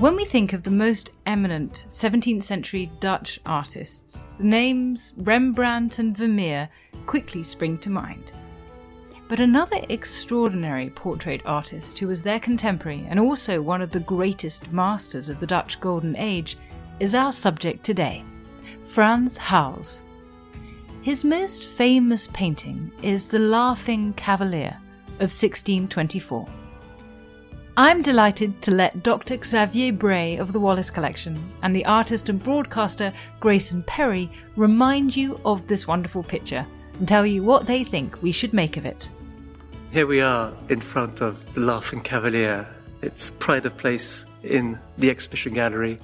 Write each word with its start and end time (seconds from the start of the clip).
When 0.00 0.16
we 0.16 0.24
think 0.24 0.52
of 0.52 0.64
the 0.64 0.72
most 0.72 1.12
eminent 1.24 1.86
17th 1.88 2.42
century 2.42 2.90
Dutch 2.98 3.38
artists, 3.46 4.28
the 4.38 4.44
names 4.44 5.14
Rembrandt 5.16 6.00
and 6.00 6.16
Vermeer 6.16 6.68
quickly 7.06 7.44
spring 7.44 7.78
to 7.78 7.90
mind. 7.90 8.32
But 9.28 9.38
another 9.38 9.78
extraordinary 9.88 10.90
portrait 10.90 11.42
artist 11.46 11.96
who 11.96 12.08
was 12.08 12.22
their 12.22 12.40
contemporary 12.40 13.06
and 13.08 13.20
also 13.20 13.62
one 13.62 13.80
of 13.80 13.92
the 13.92 14.00
greatest 14.00 14.72
masters 14.72 15.28
of 15.28 15.38
the 15.38 15.46
Dutch 15.46 15.78
Golden 15.78 16.16
Age 16.16 16.58
is 16.98 17.14
our 17.14 17.30
subject 17.30 17.84
today 17.84 18.24
Frans 18.86 19.38
Hals. 19.38 20.02
His 21.02 21.24
most 21.24 21.66
famous 21.66 22.28
painting 22.32 22.90
is 23.00 23.28
The 23.28 23.38
Laughing 23.38 24.12
Cavalier 24.14 24.76
of 25.20 25.30
1624. 25.30 26.63
I'm 27.76 28.02
delighted 28.02 28.62
to 28.62 28.70
let 28.70 29.02
Dr. 29.02 29.36
Xavier 29.42 29.92
Bray 29.92 30.36
of 30.36 30.52
the 30.52 30.60
Wallace 30.60 30.90
Collection 30.90 31.52
and 31.62 31.74
the 31.74 31.84
artist 31.86 32.28
and 32.28 32.40
broadcaster 32.40 33.12
Grayson 33.40 33.82
Perry 33.82 34.30
remind 34.54 35.16
you 35.16 35.40
of 35.44 35.66
this 35.66 35.84
wonderful 35.84 36.22
picture 36.22 36.64
and 37.00 37.08
tell 37.08 37.26
you 37.26 37.42
what 37.42 37.66
they 37.66 37.82
think 37.82 38.22
we 38.22 38.30
should 38.30 38.52
make 38.52 38.76
of 38.76 38.86
it. 38.86 39.08
Here 39.90 40.06
we 40.06 40.20
are 40.20 40.52
in 40.68 40.82
front 40.82 41.20
of 41.20 41.52
the 41.54 41.62
Laughing 41.62 42.00
Cavalier. 42.00 42.68
It's 43.02 43.32
pride 43.32 43.66
of 43.66 43.76
place 43.76 44.24
in 44.44 44.78
the 44.98 45.10
exhibition 45.10 45.54
gallery. 45.54 45.98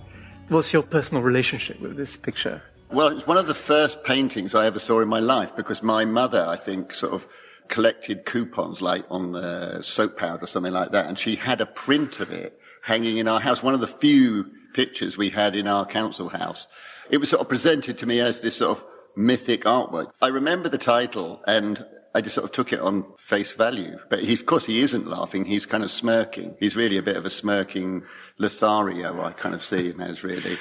What's 0.48 0.72
your 0.72 0.82
personal 0.82 1.22
relationship 1.22 1.80
with 1.80 1.96
this 1.96 2.16
picture? 2.16 2.62
Well, 2.91 3.16
it's 3.16 3.28
one 3.28 3.36
of 3.36 3.46
the 3.46 3.54
first 3.54 4.02
paintings 4.02 4.56
I 4.56 4.66
ever 4.66 4.80
saw 4.80 4.98
in 5.02 5.08
my 5.08 5.20
life 5.20 5.54
because 5.54 5.84
my 5.84 6.04
mother, 6.04 6.44
I 6.48 6.56
think, 6.56 6.92
sort 6.92 7.12
of 7.12 7.28
collected 7.70 8.26
coupons 8.26 8.82
like 8.82 9.04
on 9.10 9.32
the 9.32 9.81
soap 9.81 10.19
powder 10.19 10.44
or 10.44 10.47
something 10.47 10.72
like 10.72 10.91
that. 10.91 11.06
And 11.06 11.19
she 11.19 11.36
had 11.36 11.62
a 11.62 11.66
print 11.66 12.20
of 12.20 12.31
it 12.31 12.58
hanging 12.82 13.16
in 13.16 13.28
our 13.28 13.41
house. 13.41 13.62
One 13.62 13.75
of 13.75 13.81
the 13.81 13.86
few 13.86 14.50
pictures 14.75 15.16
we 15.16 15.31
had 15.31 15.56
in 15.56 15.66
our 15.66 15.86
council 15.86 16.28
house. 16.28 16.69
It 17.08 17.19
was 17.19 17.31
sort 17.31 17.41
of 17.41 17.48
presented 17.48 17.97
to 17.98 18.06
me 18.06 18.20
as 18.20 18.42
this 18.42 18.56
sort 18.56 18.78
of 18.78 18.84
mythic 19.16 19.62
artwork. 19.62 20.12
I 20.20 20.28
remember 20.28 20.69
the 20.69 20.78
title 20.78 21.42
and 21.47 21.84
I 22.14 22.20
just 22.20 22.34
sort 22.34 22.44
of 22.44 22.53
took 22.53 22.72
it 22.72 22.81
on 22.81 23.04
face 23.19 23.53
value. 23.53 23.98
But 24.08 24.22
of 24.22 24.47
course, 24.47 24.66
he 24.66 24.81
isn't 24.81 25.06
laughing. 25.06 25.44
He's 25.44 25.66
kind 25.66 25.84
of 25.84 25.91
smirking. 25.91 26.56
He's 26.58 26.76
really 26.76 26.97
a 26.97 27.02
bit 27.02 27.16
of 27.16 27.25
a 27.25 27.31
smirking 27.31 28.02
Lothario, 28.38 29.22
I 29.22 29.32
kind 29.32 29.54
of 29.54 29.64
see 29.64 29.91
him 29.91 30.00
as 30.00 30.25
really. 30.25 30.58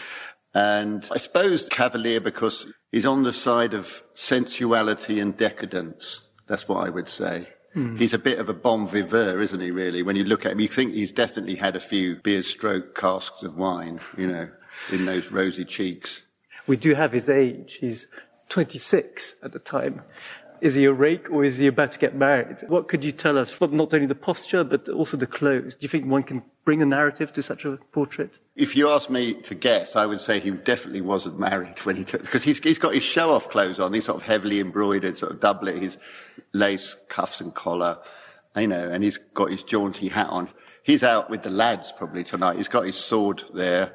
And 0.54 1.08
I 1.12 1.18
suppose 1.18 1.70
Cavalier 1.70 2.20
because 2.20 2.68
he's 2.92 3.06
on 3.06 3.24
the 3.24 3.34
side 3.34 3.74
of 3.74 4.04
sensuality 4.16 5.20
and 5.20 5.36
decadence. 5.38 6.26
That's 6.50 6.68
what 6.68 6.86
I 6.86 6.90
would 6.90 7.08
say. 7.08 7.48
Hmm. 7.74 7.96
He's 7.96 8.16
a 8.16 8.20
bit 8.20 8.40
of 8.40 8.50
a 8.50 8.54
bon 8.54 8.88
viveur, 8.88 9.40
isn't 9.42 9.60
he, 9.62 9.70
really? 9.70 10.02
When 10.02 10.16
you 10.16 10.24
look 10.24 10.46
at 10.46 10.52
him, 10.52 10.60
you 10.60 10.68
think 10.68 10.94
he's 10.94 11.12
definitely 11.12 11.56
had 11.56 11.76
a 11.76 11.80
few 11.80 12.16
beer 12.16 12.42
stroke 12.42 12.96
casks 12.96 13.44
of 13.44 13.56
wine, 13.56 14.00
you 14.18 14.28
know, 14.28 14.50
in 14.92 15.06
those 15.06 15.32
rosy 15.32 15.64
cheeks. 15.64 16.24
We 16.66 16.76
do 16.76 16.96
have 16.96 17.12
his 17.12 17.30
age. 17.30 17.78
He's 17.80 18.08
26 18.50 19.36
at 19.44 19.54
the 19.54 19.60
time. 19.60 20.02
Is 20.62 20.76
he 20.76 20.86
a 20.86 20.94
rake 20.94 21.30
or 21.32 21.44
is 21.46 21.58
he 21.58 21.68
about 21.68 21.92
to 21.94 22.00
get 22.00 22.16
married? 22.16 22.58
What 22.68 22.88
could 22.88 23.04
you 23.04 23.12
tell 23.12 23.38
us 23.38 23.52
from 23.52 23.78
not 23.78 23.94
only 23.94 24.08
the 24.08 24.16
posture, 24.16 24.64
but 24.64 24.90
also 24.90 25.18
the 25.18 25.28
clothes? 25.28 25.76
Do 25.76 25.84
you 25.84 25.90
think 25.90 26.06
one 26.06 26.24
can 26.24 26.44
bring 26.66 26.82
a 26.82 26.86
narrative 26.86 27.32
to 27.34 27.42
such 27.42 27.66
a 27.66 27.78
portrait? 27.92 28.40
If 28.56 28.76
you 28.76 28.90
ask 28.90 29.10
me 29.10 29.34
to 29.34 29.56
guess, 29.56 29.96
I 29.96 30.06
would 30.06 30.20
say 30.20 30.40
he 30.40 30.52
definitely 30.52 31.02
wasn't 31.02 31.40
married 31.40 31.80
when 31.86 31.96
he 31.96 32.04
took, 32.04 32.22
because 32.22 32.44
he's, 32.44 32.60
he's 32.60 32.80
got 32.80 32.94
his 32.94 33.04
show 33.04 33.32
off 33.32 33.50
clothes 33.50 33.80
on, 33.80 33.92
these 33.92 34.06
sort 34.06 34.18
of 34.18 34.24
heavily 34.24 34.60
embroidered 34.60 35.18
sort 35.18 35.32
of 35.32 35.40
doublet, 35.40 35.78
his 35.78 35.98
lace 36.54 36.96
cuffs 37.08 37.42
and 37.42 37.54
collar, 37.54 38.00
you 38.56 38.68
know, 38.68 38.90
and 38.90 39.04
he's 39.04 39.18
got 39.18 39.50
his 39.50 39.64
jaunty 39.64 40.10
hat 40.10 40.30
on. 40.30 40.50
He's 40.84 41.04
out 41.04 41.30
with 41.30 41.44
the 41.44 41.50
lads 41.50 41.92
probably 41.92 42.24
tonight. 42.24 42.58
He's 42.58 42.68
got 42.68 42.86
his 42.86 42.98
sword 42.98 43.44
there. 43.54 43.94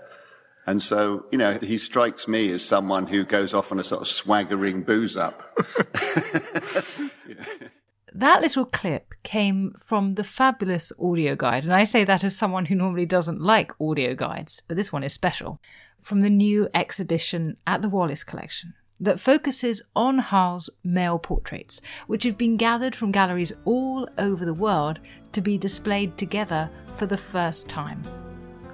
And 0.67 0.83
so, 0.83 1.27
you 1.31 1.37
know, 1.37 1.59
he 1.61 1.77
strikes 1.77 2.27
me 2.27 2.51
as 2.51 2.65
someone 2.65 3.07
who 3.09 3.25
goes 3.25 3.53
off 3.53 3.71
on 3.71 3.79
a 3.79 3.85
sort 3.85 4.01
of 4.01 4.09
swaggering 4.09 4.83
booze 4.83 5.17
up. 5.17 5.44
That 8.17 8.43
little 8.43 8.65
clip 8.65 9.15
came 9.25 9.75
from 9.77 10.15
the 10.15 10.23
fabulous 10.23 10.93
audio 11.01 11.35
guide, 11.35 11.65
and 11.65 11.75
I 11.75 11.83
say 11.83 12.05
that 12.05 12.23
as 12.23 12.37
someone 12.37 12.67
who 12.67 12.77
normally 12.77 13.07
doesn't 13.07 13.41
like 13.41 13.73
audio 13.81 14.15
guides, 14.15 14.63
but 14.69 14.77
this 14.77 14.93
one 14.93 15.03
is 15.03 15.13
special, 15.13 15.61
from 16.01 16.21
the 16.21 16.31
new 16.31 16.69
exhibition 16.73 17.57
at 17.67 17.83
the 17.83 17.89
Wallace 17.89 18.23
Collection 18.23 18.75
that 19.01 19.19
focuses 19.19 19.83
on 19.97 20.19
Hals' 20.19 20.71
male 20.85 21.19
portraits, 21.19 21.81
which 22.07 22.23
have 22.23 22.39
been 22.39 22.57
gathered 22.57 22.95
from 22.95 23.11
galleries 23.11 23.53
all 23.65 24.09
over 24.17 24.45
the 24.45 24.55
world 24.55 25.01
to 25.33 25.41
be 25.41 25.59
displayed 25.59 26.17
together 26.17 26.71
for 26.97 27.07
the 27.07 27.19
first 27.19 27.69
time. 27.69 28.01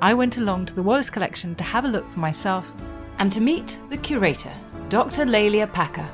I 0.02 0.12
went 0.12 0.36
along 0.36 0.66
to 0.66 0.74
the 0.74 0.82
Wallace 0.82 1.08
collection 1.08 1.54
to 1.54 1.64
have 1.64 1.86
a 1.86 1.88
look 1.88 2.06
for 2.10 2.20
myself 2.20 2.70
and 3.18 3.32
to 3.32 3.40
meet 3.40 3.78
the 3.88 3.96
curator, 3.96 4.52
Dr. 4.90 5.24
Lelia 5.24 5.66
Packer. 5.66 6.08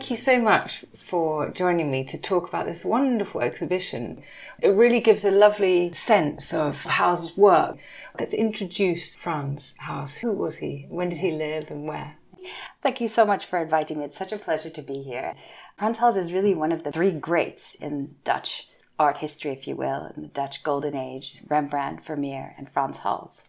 Thank 0.00 0.12
you 0.12 0.16
so 0.16 0.40
much 0.40 0.86
for 0.94 1.50
joining 1.50 1.90
me 1.90 2.04
to 2.04 2.16
talk 2.16 2.48
about 2.48 2.64
this 2.64 2.86
wonderful 2.86 3.42
exhibition. 3.42 4.22
It 4.62 4.70
really 4.70 4.98
gives 4.98 5.26
a 5.26 5.30
lovely 5.30 5.92
sense 5.92 6.54
of 6.54 6.80
Hals' 6.84 7.36
work. 7.36 7.76
Let's 8.18 8.32
introduce 8.32 9.14
Frans 9.14 9.74
Hals. 9.80 10.16
Who 10.16 10.32
was 10.32 10.56
he? 10.56 10.86
When 10.88 11.10
did 11.10 11.18
he 11.18 11.32
live 11.32 11.70
and 11.70 11.86
where? 11.86 12.16
Thank 12.80 13.02
you 13.02 13.08
so 13.08 13.26
much 13.26 13.44
for 13.44 13.60
inviting 13.60 13.98
me. 13.98 14.06
It's 14.06 14.16
such 14.16 14.32
a 14.32 14.38
pleasure 14.38 14.70
to 14.70 14.80
be 14.80 15.02
here. 15.02 15.34
Frans 15.76 15.98
Hals 15.98 16.16
is 16.16 16.32
really 16.32 16.54
one 16.54 16.72
of 16.72 16.82
the 16.82 16.92
three 16.92 17.12
greats 17.12 17.74
in 17.74 18.14
Dutch 18.24 18.70
art 18.98 19.18
history, 19.18 19.52
if 19.52 19.68
you 19.68 19.76
will, 19.76 20.10
in 20.16 20.22
the 20.22 20.28
Dutch 20.28 20.62
Golden 20.62 20.96
Age 20.96 21.42
Rembrandt, 21.46 22.02
Vermeer, 22.06 22.54
and 22.56 22.70
Frans 22.70 23.00
Hals. 23.00 23.44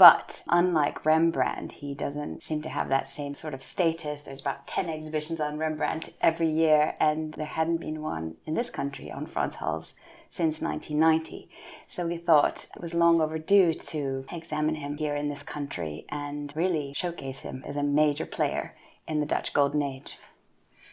But 0.00 0.44
unlike 0.48 1.04
Rembrandt, 1.04 1.72
he 1.72 1.92
doesn't 1.92 2.42
seem 2.42 2.62
to 2.62 2.70
have 2.70 2.88
that 2.88 3.06
same 3.06 3.34
sort 3.34 3.52
of 3.52 3.62
status. 3.62 4.22
There's 4.22 4.40
about 4.40 4.66
10 4.66 4.88
exhibitions 4.88 5.42
on 5.42 5.58
Rembrandt 5.58 6.14
every 6.22 6.48
year, 6.48 6.94
and 6.98 7.34
there 7.34 7.44
hadn't 7.44 7.82
been 7.82 8.00
one 8.00 8.36
in 8.46 8.54
this 8.54 8.70
country 8.70 9.12
on 9.12 9.26
Frans 9.26 9.56
Hals 9.56 9.92
since 10.30 10.62
1990. 10.62 11.50
So 11.86 12.06
we 12.06 12.16
thought 12.16 12.70
it 12.74 12.80
was 12.80 12.94
long 12.94 13.20
overdue 13.20 13.74
to 13.74 14.24
examine 14.32 14.76
him 14.76 14.96
here 14.96 15.14
in 15.14 15.28
this 15.28 15.42
country 15.42 16.06
and 16.08 16.50
really 16.56 16.94
showcase 16.94 17.40
him 17.40 17.62
as 17.66 17.76
a 17.76 17.82
major 17.82 18.24
player 18.24 18.74
in 19.06 19.20
the 19.20 19.26
Dutch 19.26 19.52
Golden 19.52 19.82
Age. 19.82 20.16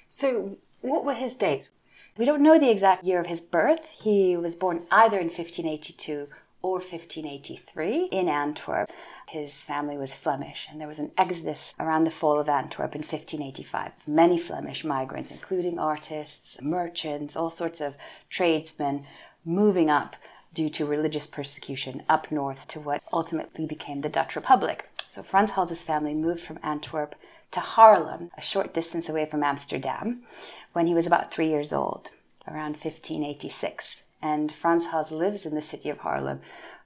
So, 0.10 0.58
what 0.82 1.06
were 1.06 1.14
his 1.14 1.36
dates? 1.36 1.70
We 2.18 2.26
don't 2.26 2.44
know 2.44 2.60
the 2.60 2.72
exact 2.72 3.06
year 3.06 3.22
of 3.22 3.28
his 3.28 3.40
birth. 3.40 3.96
He 4.02 4.36
was 4.36 4.58
born 4.58 4.86
either 4.92 5.18
in 5.18 5.28
1582 5.28 6.28
or 6.62 6.74
1583 6.74 8.06
in 8.12 8.28
Antwerp. 8.28 8.90
His 9.28 9.64
family 9.64 9.98
was 9.98 10.16
Flemish, 10.16 10.68
and 10.70 10.80
there 10.80 10.88
was 10.88 11.00
an 11.00 11.12
exodus 11.18 11.76
around 11.80 12.04
the 12.04 12.12
fall 12.12 12.40
of 12.40 12.50
Antwerp 12.50 12.96
in 12.96 13.02
1585. 13.02 13.92
Many 14.08 14.38
Flemish 14.38 14.84
migrants, 14.84 15.32
including 15.32 15.80
artists, 15.80 16.62
merchants, 16.62 17.36
all 17.36 17.50
sorts 17.50 17.82
of 17.82 17.96
tradesmen, 18.30 19.06
moving 19.46 19.90
up 19.90 20.16
due 20.54 20.70
to 20.70 20.86
religious 20.86 21.28
persecution 21.28 22.04
up 22.10 22.32
north 22.32 22.68
to 22.68 22.80
what 22.80 23.04
ultimately 23.14 23.66
became 23.66 24.00
the 24.00 24.10
Dutch 24.10 24.36
Republic. 24.36 24.90
So 25.08 25.24
Frans 25.24 25.52
Hals's 25.52 25.84
family 25.84 26.14
moved 26.14 26.42
from 26.42 26.60
Antwerp 26.64 27.16
to 27.52 27.60
Haarlem, 27.60 28.30
a 28.38 28.42
short 28.42 28.74
distance 28.74 29.08
away 29.08 29.26
from 29.26 29.44
Amsterdam, 29.44 30.24
when 30.74 30.88
he 30.88 30.94
was 30.94 31.08
about 31.08 31.32
three 31.32 31.50
years 31.50 31.72
old, 31.72 32.12
around 32.48 32.74
1586. 32.74 34.04
And 34.22 34.52
Frans 34.52 34.88
Hals 34.88 35.12
lives 35.12 35.46
in 35.46 35.56
the 35.56 35.62
city 35.62 35.90
of 35.90 36.00
Haarlem 36.00 36.42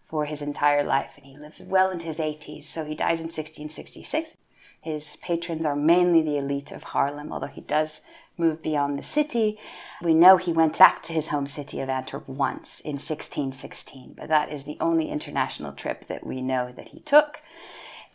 for 0.06 0.26
his 0.26 0.42
entire 0.42 0.84
life, 0.84 1.18
and 1.18 1.26
he 1.26 1.38
lives 1.38 1.62
well 1.62 1.90
into 1.90 2.08
his 2.08 2.20
80s. 2.20 2.64
So 2.64 2.84
he 2.84 2.96
dies 2.96 3.20
in 3.20 3.28
1666. 3.28 4.36
His 4.82 5.16
patrons 5.18 5.66
are 5.66 5.76
mainly 5.76 6.22
the 6.22 6.38
elite 6.38 6.72
of 6.72 6.86
Haarlem, 6.86 7.32
although 7.32 7.48
he 7.48 7.62
does 7.62 8.02
move 8.38 8.62
beyond 8.62 8.98
the 8.98 9.04
city. 9.04 9.60
We 10.02 10.14
know 10.14 10.38
he 10.38 10.52
went 10.52 10.80
back 10.80 11.04
to 11.04 11.14
his 11.14 11.28
home 11.28 11.48
city 11.48 11.80
of 11.80 11.90
Antwerp 11.90 12.28
once 12.28 12.80
in 12.82 12.94
1616, 12.94 14.16
but 14.18 14.28
that 14.30 14.52
is 14.52 14.64
the 14.64 14.78
only 14.80 15.10
international 15.10 15.72
trip 15.72 16.06
that 16.06 16.26
we 16.26 16.42
know 16.42 16.74
that 16.76 16.90
he 16.90 17.00
took. 17.00 17.42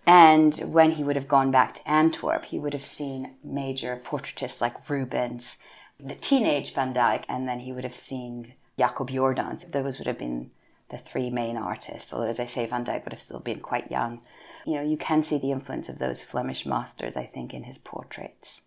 And 0.06 0.54
when 0.58 0.92
he 0.92 1.04
would 1.04 1.16
have 1.16 1.28
gone 1.28 1.50
back 1.50 1.74
to 1.74 1.90
Antwerp, 1.90 2.44
he 2.44 2.58
would 2.58 2.74
have 2.74 2.84
seen 2.84 3.34
major 3.42 4.00
portraitists 4.04 4.60
like 4.60 4.88
Rubens, 4.88 5.58
the 5.98 6.14
teenage 6.14 6.74
Van 6.74 6.92
Dyck, 6.92 7.24
and 7.28 7.48
then 7.48 7.60
he 7.60 7.72
would 7.72 7.84
have 7.84 7.94
seen 7.94 8.54
Jacob 8.78 9.10
Jordaens. 9.10 9.70
Those 9.70 9.98
would 9.98 10.06
have 10.06 10.18
been 10.18 10.50
the 10.88 10.98
three 10.98 11.30
main 11.30 11.56
artists, 11.56 12.12
although 12.12 12.28
as 12.28 12.38
I 12.38 12.46
say, 12.46 12.66
Van 12.66 12.84
Dyck 12.84 13.04
would 13.04 13.12
have 13.12 13.20
still 13.20 13.40
been 13.40 13.60
quite 13.60 13.90
young. 13.90 14.20
You 14.64 14.74
know, 14.74 14.82
you 14.82 14.96
can 14.96 15.22
see 15.22 15.38
the 15.38 15.50
influence 15.50 15.88
of 15.88 15.98
those 15.98 16.22
Flemish 16.22 16.64
masters, 16.64 17.16
I 17.16 17.26
think, 17.26 17.52
in 17.52 17.64
his 17.64 17.78
portraits. 17.78 18.62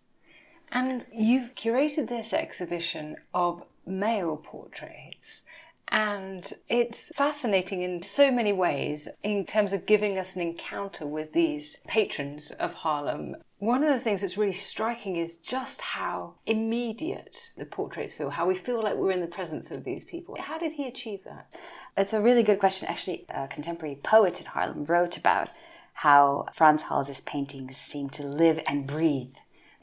And 0.70 1.06
you've 1.12 1.54
curated 1.54 2.08
this 2.08 2.32
exhibition 2.32 3.16
of 3.34 3.64
male 3.86 4.36
portraits. 4.36 5.42
And 5.90 6.52
it's 6.68 7.10
fascinating 7.16 7.82
in 7.82 8.02
so 8.02 8.30
many 8.30 8.52
ways 8.52 9.08
in 9.24 9.44
terms 9.44 9.72
of 9.72 9.86
giving 9.86 10.18
us 10.18 10.36
an 10.36 10.42
encounter 10.42 11.04
with 11.04 11.32
these 11.32 11.78
patrons 11.88 12.52
of 12.52 12.76
Haarlem. 12.76 13.34
One 13.58 13.82
of 13.82 13.90
the 13.90 13.98
things 13.98 14.20
that's 14.20 14.38
really 14.38 14.52
striking 14.52 15.16
is 15.16 15.36
just 15.36 15.80
how 15.80 16.34
immediate 16.46 17.50
the 17.56 17.64
portraits 17.64 18.14
feel, 18.14 18.30
how 18.30 18.46
we 18.46 18.54
feel 18.54 18.82
like 18.82 18.96
we're 18.96 19.10
in 19.10 19.20
the 19.20 19.26
presence 19.26 19.72
of 19.72 19.82
these 19.82 20.04
people. 20.04 20.36
How 20.38 20.58
did 20.58 20.74
he 20.74 20.86
achieve 20.86 21.24
that? 21.24 21.54
It's 21.96 22.12
a 22.12 22.22
really 22.22 22.44
good 22.44 22.60
question. 22.60 22.86
Actually, 22.88 23.26
a 23.28 23.48
contemporary 23.48 23.96
poet 23.96 24.40
in 24.40 24.46
Haarlem 24.46 24.88
wrote 24.88 25.16
about 25.16 25.48
how 25.92 26.46
Franz 26.54 26.84
Hals's 26.84 27.20
paintings 27.20 27.76
seem 27.76 28.10
to 28.10 28.22
live 28.22 28.60
and 28.66 28.86
breathe 28.86 29.34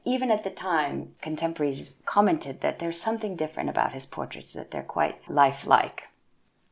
even 0.07 0.31
at 0.31 0.45
the 0.45 0.49
time, 0.49 1.15
contemporaries 1.21 1.93
commented 2.05 2.61
that 2.61 2.79
there's 2.79 2.99
something 2.99 3.35
different 3.35 3.69
about 3.69 3.91
his 3.91 4.05
portraits, 4.05 4.53
that 4.53 4.71
they're 4.71 4.81
quite 4.81 5.19
lifelike. 5.27 6.03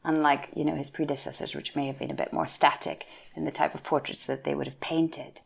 Unlike, 0.06 0.52
you 0.56 0.64
know, 0.64 0.76
his 0.76 0.90
predecessors, 0.90 1.54
which 1.54 1.76
may 1.76 1.88
have 1.88 2.00
been 2.00 2.12
a 2.12 2.16
bit 2.16 2.32
more 2.32 2.48
static 2.48 3.06
in 3.36 3.44
the 3.44 3.52
type 3.52 3.76
of 3.76 3.84
portraits 3.84 4.26
that 4.26 4.46
they 4.46 4.56
would 4.56 4.68
have 4.68 4.80
painted. 4.80 5.42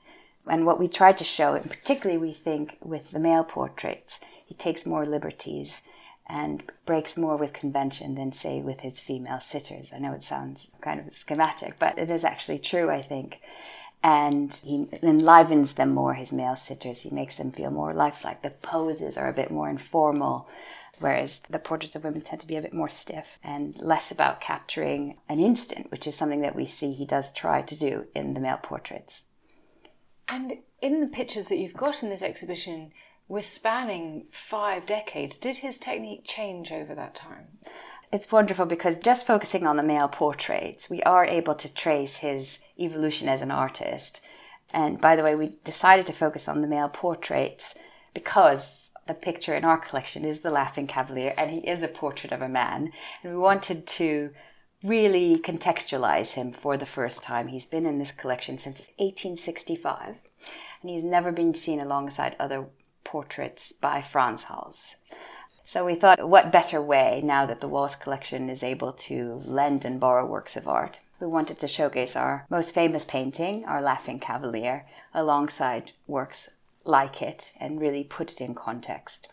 And 0.45 0.67
what 0.67 0.79
we 0.79 0.87
tried 0.87 1.17
to 1.17 1.23
show, 1.23 1.55
and 1.55 1.67
particularly 1.67 2.21
we 2.21 2.31
think 2.31 2.77
with 2.83 3.09
the 3.09 3.19
male 3.19 3.43
portraits, 3.43 4.19
he 4.45 4.53
takes 4.53 4.85
more 4.85 5.05
liberties 5.05 5.81
and 6.27 6.61
breaks 6.85 7.17
more 7.17 7.37
with 7.37 7.53
convention 7.53 8.13
than, 8.13 8.33
say, 8.33 8.61
with 8.61 8.81
his 8.81 8.99
female 8.99 9.39
sitters. 9.39 9.91
I 9.91 9.97
know 9.97 10.13
it 10.13 10.23
sounds 10.23 10.69
kind 10.79 10.99
of 10.99 11.15
schematic, 11.15 11.79
but 11.79 11.97
it 11.97 12.11
is 12.11 12.23
actually 12.23 12.59
true, 12.59 12.91
I 12.91 13.01
think 13.01 13.39
and 14.01 14.53
he 14.65 14.87
enlivens 15.03 15.73
them 15.73 15.89
more, 15.93 16.13
his 16.13 16.31
male 16.31 16.55
sitters. 16.55 17.01
He 17.01 17.09
makes 17.09 17.35
them 17.35 17.51
feel 17.51 17.71
more 17.71 17.93
lifelike. 17.93 18.41
The 18.41 18.51
poses 18.51 19.17
are 19.17 19.27
a 19.27 19.33
bit 19.33 19.51
more 19.51 19.69
informal, 19.69 20.47
whereas 20.99 21.41
the 21.49 21.59
portraits 21.59 21.95
of 21.95 22.05
women 22.05 22.21
tend 22.21 22.41
to 22.41 22.47
be 22.47 22.55
a 22.55 22.61
bit 22.61 22.73
more 22.73 22.89
stiff 22.89 23.39
and 23.43 23.75
less 23.77 24.09
about 24.11 24.39
capturing 24.39 25.17
an 25.27 25.39
instant, 25.39 25.91
which 25.91 26.07
is 26.07 26.15
something 26.15 26.41
that 26.41 26.55
we 26.55 26.65
see 26.65 26.93
he 26.93 27.05
does 27.05 27.33
try 27.33 27.61
to 27.61 27.77
do 27.77 28.07
in 28.15 28.33
the 28.33 28.39
male 28.39 28.59
portraits. 28.61 29.25
And 30.29 30.59
in 30.81 31.01
the 31.01 31.07
pictures 31.07 31.49
that 31.49 31.57
you've 31.57 31.73
got 31.73 32.03
in 32.03 32.09
this 32.09 32.23
exhibition, 32.23 32.91
we're 33.27 33.41
spanning 33.41 34.25
five 34.31 34.85
decades. 34.85 35.37
Did 35.37 35.57
his 35.57 35.77
technique 35.77 36.23
change 36.25 36.71
over 36.71 36.95
that 36.95 37.15
time? 37.15 37.59
It's 38.11 38.31
wonderful 38.31 38.65
because 38.65 38.97
just 38.97 39.27
focusing 39.27 39.67
on 39.67 39.77
the 39.77 39.83
male 39.83 40.07
portraits, 40.07 40.89
we 40.89 41.03
are 41.03 41.25
able 41.25 41.53
to 41.53 41.71
trace 41.71 42.17
his 42.17 42.63
evolution 42.79 43.29
as 43.29 43.43
an 43.43 43.51
artist. 43.51 44.21
And 44.73 44.99
by 44.99 45.15
the 45.15 45.23
way, 45.23 45.35
we 45.35 45.57
decided 45.63 46.07
to 46.07 46.13
focus 46.13 46.47
on 46.47 46.61
the 46.61 46.67
male 46.67 46.89
portraits 46.89 47.77
because 48.15 48.91
the 49.05 49.13
picture 49.13 49.53
in 49.53 49.63
our 49.63 49.77
collection 49.77 50.25
is 50.25 50.39
the 50.39 50.49
Laughing 50.49 50.87
Cavalier 50.87 51.35
and 51.37 51.51
he 51.51 51.59
is 51.59 51.83
a 51.83 51.87
portrait 51.87 52.31
of 52.31 52.41
a 52.41 52.49
man. 52.49 52.91
And 53.21 53.31
we 53.31 53.37
wanted 53.37 53.85
to 53.87 54.31
really 54.83 55.37
contextualize 55.37 56.31
him 56.31 56.51
for 56.51 56.77
the 56.77 56.87
first 56.87 57.21
time. 57.21 57.47
He's 57.47 57.67
been 57.67 57.85
in 57.85 57.99
this 57.99 58.11
collection 58.11 58.57
since 58.57 58.89
1865 58.97 60.15
and 60.81 60.89
he's 60.89 61.03
never 61.03 61.31
been 61.31 61.53
seen 61.53 61.79
alongside 61.79 62.35
other 62.39 62.65
portraits 63.03 63.71
by 63.71 64.01
Franz 64.01 64.45
Hals. 64.45 64.95
So 65.71 65.85
we 65.85 65.93
thought, 65.93 66.27
what 66.27 66.51
better 66.51 66.81
way 66.81 67.21
now 67.23 67.45
that 67.45 67.61
the 67.61 67.67
Wallace 67.67 67.95
collection 67.95 68.49
is 68.49 68.63
able 68.63 68.91
to 68.91 69.39
lend 69.45 69.85
and 69.85 69.99
borrow 69.99 70.25
works 70.25 70.57
of 70.57 70.67
art? 70.67 71.01
We 71.19 71.27
wanted 71.27 71.59
to 71.59 71.67
showcase 71.67 72.15
our 72.15 72.47
most 72.49 72.73
famous 72.73 73.05
painting, 73.05 73.65
our 73.65 73.79
Laughing 73.79 74.19
Cavalier, 74.19 74.87
alongside 75.13 75.91
works 76.07 76.49
like 76.85 77.21
it 77.21 77.53
and 77.59 77.79
really 77.79 78.03
put 78.03 78.31
it 78.31 78.41
in 78.41 78.55
context. 78.55 79.27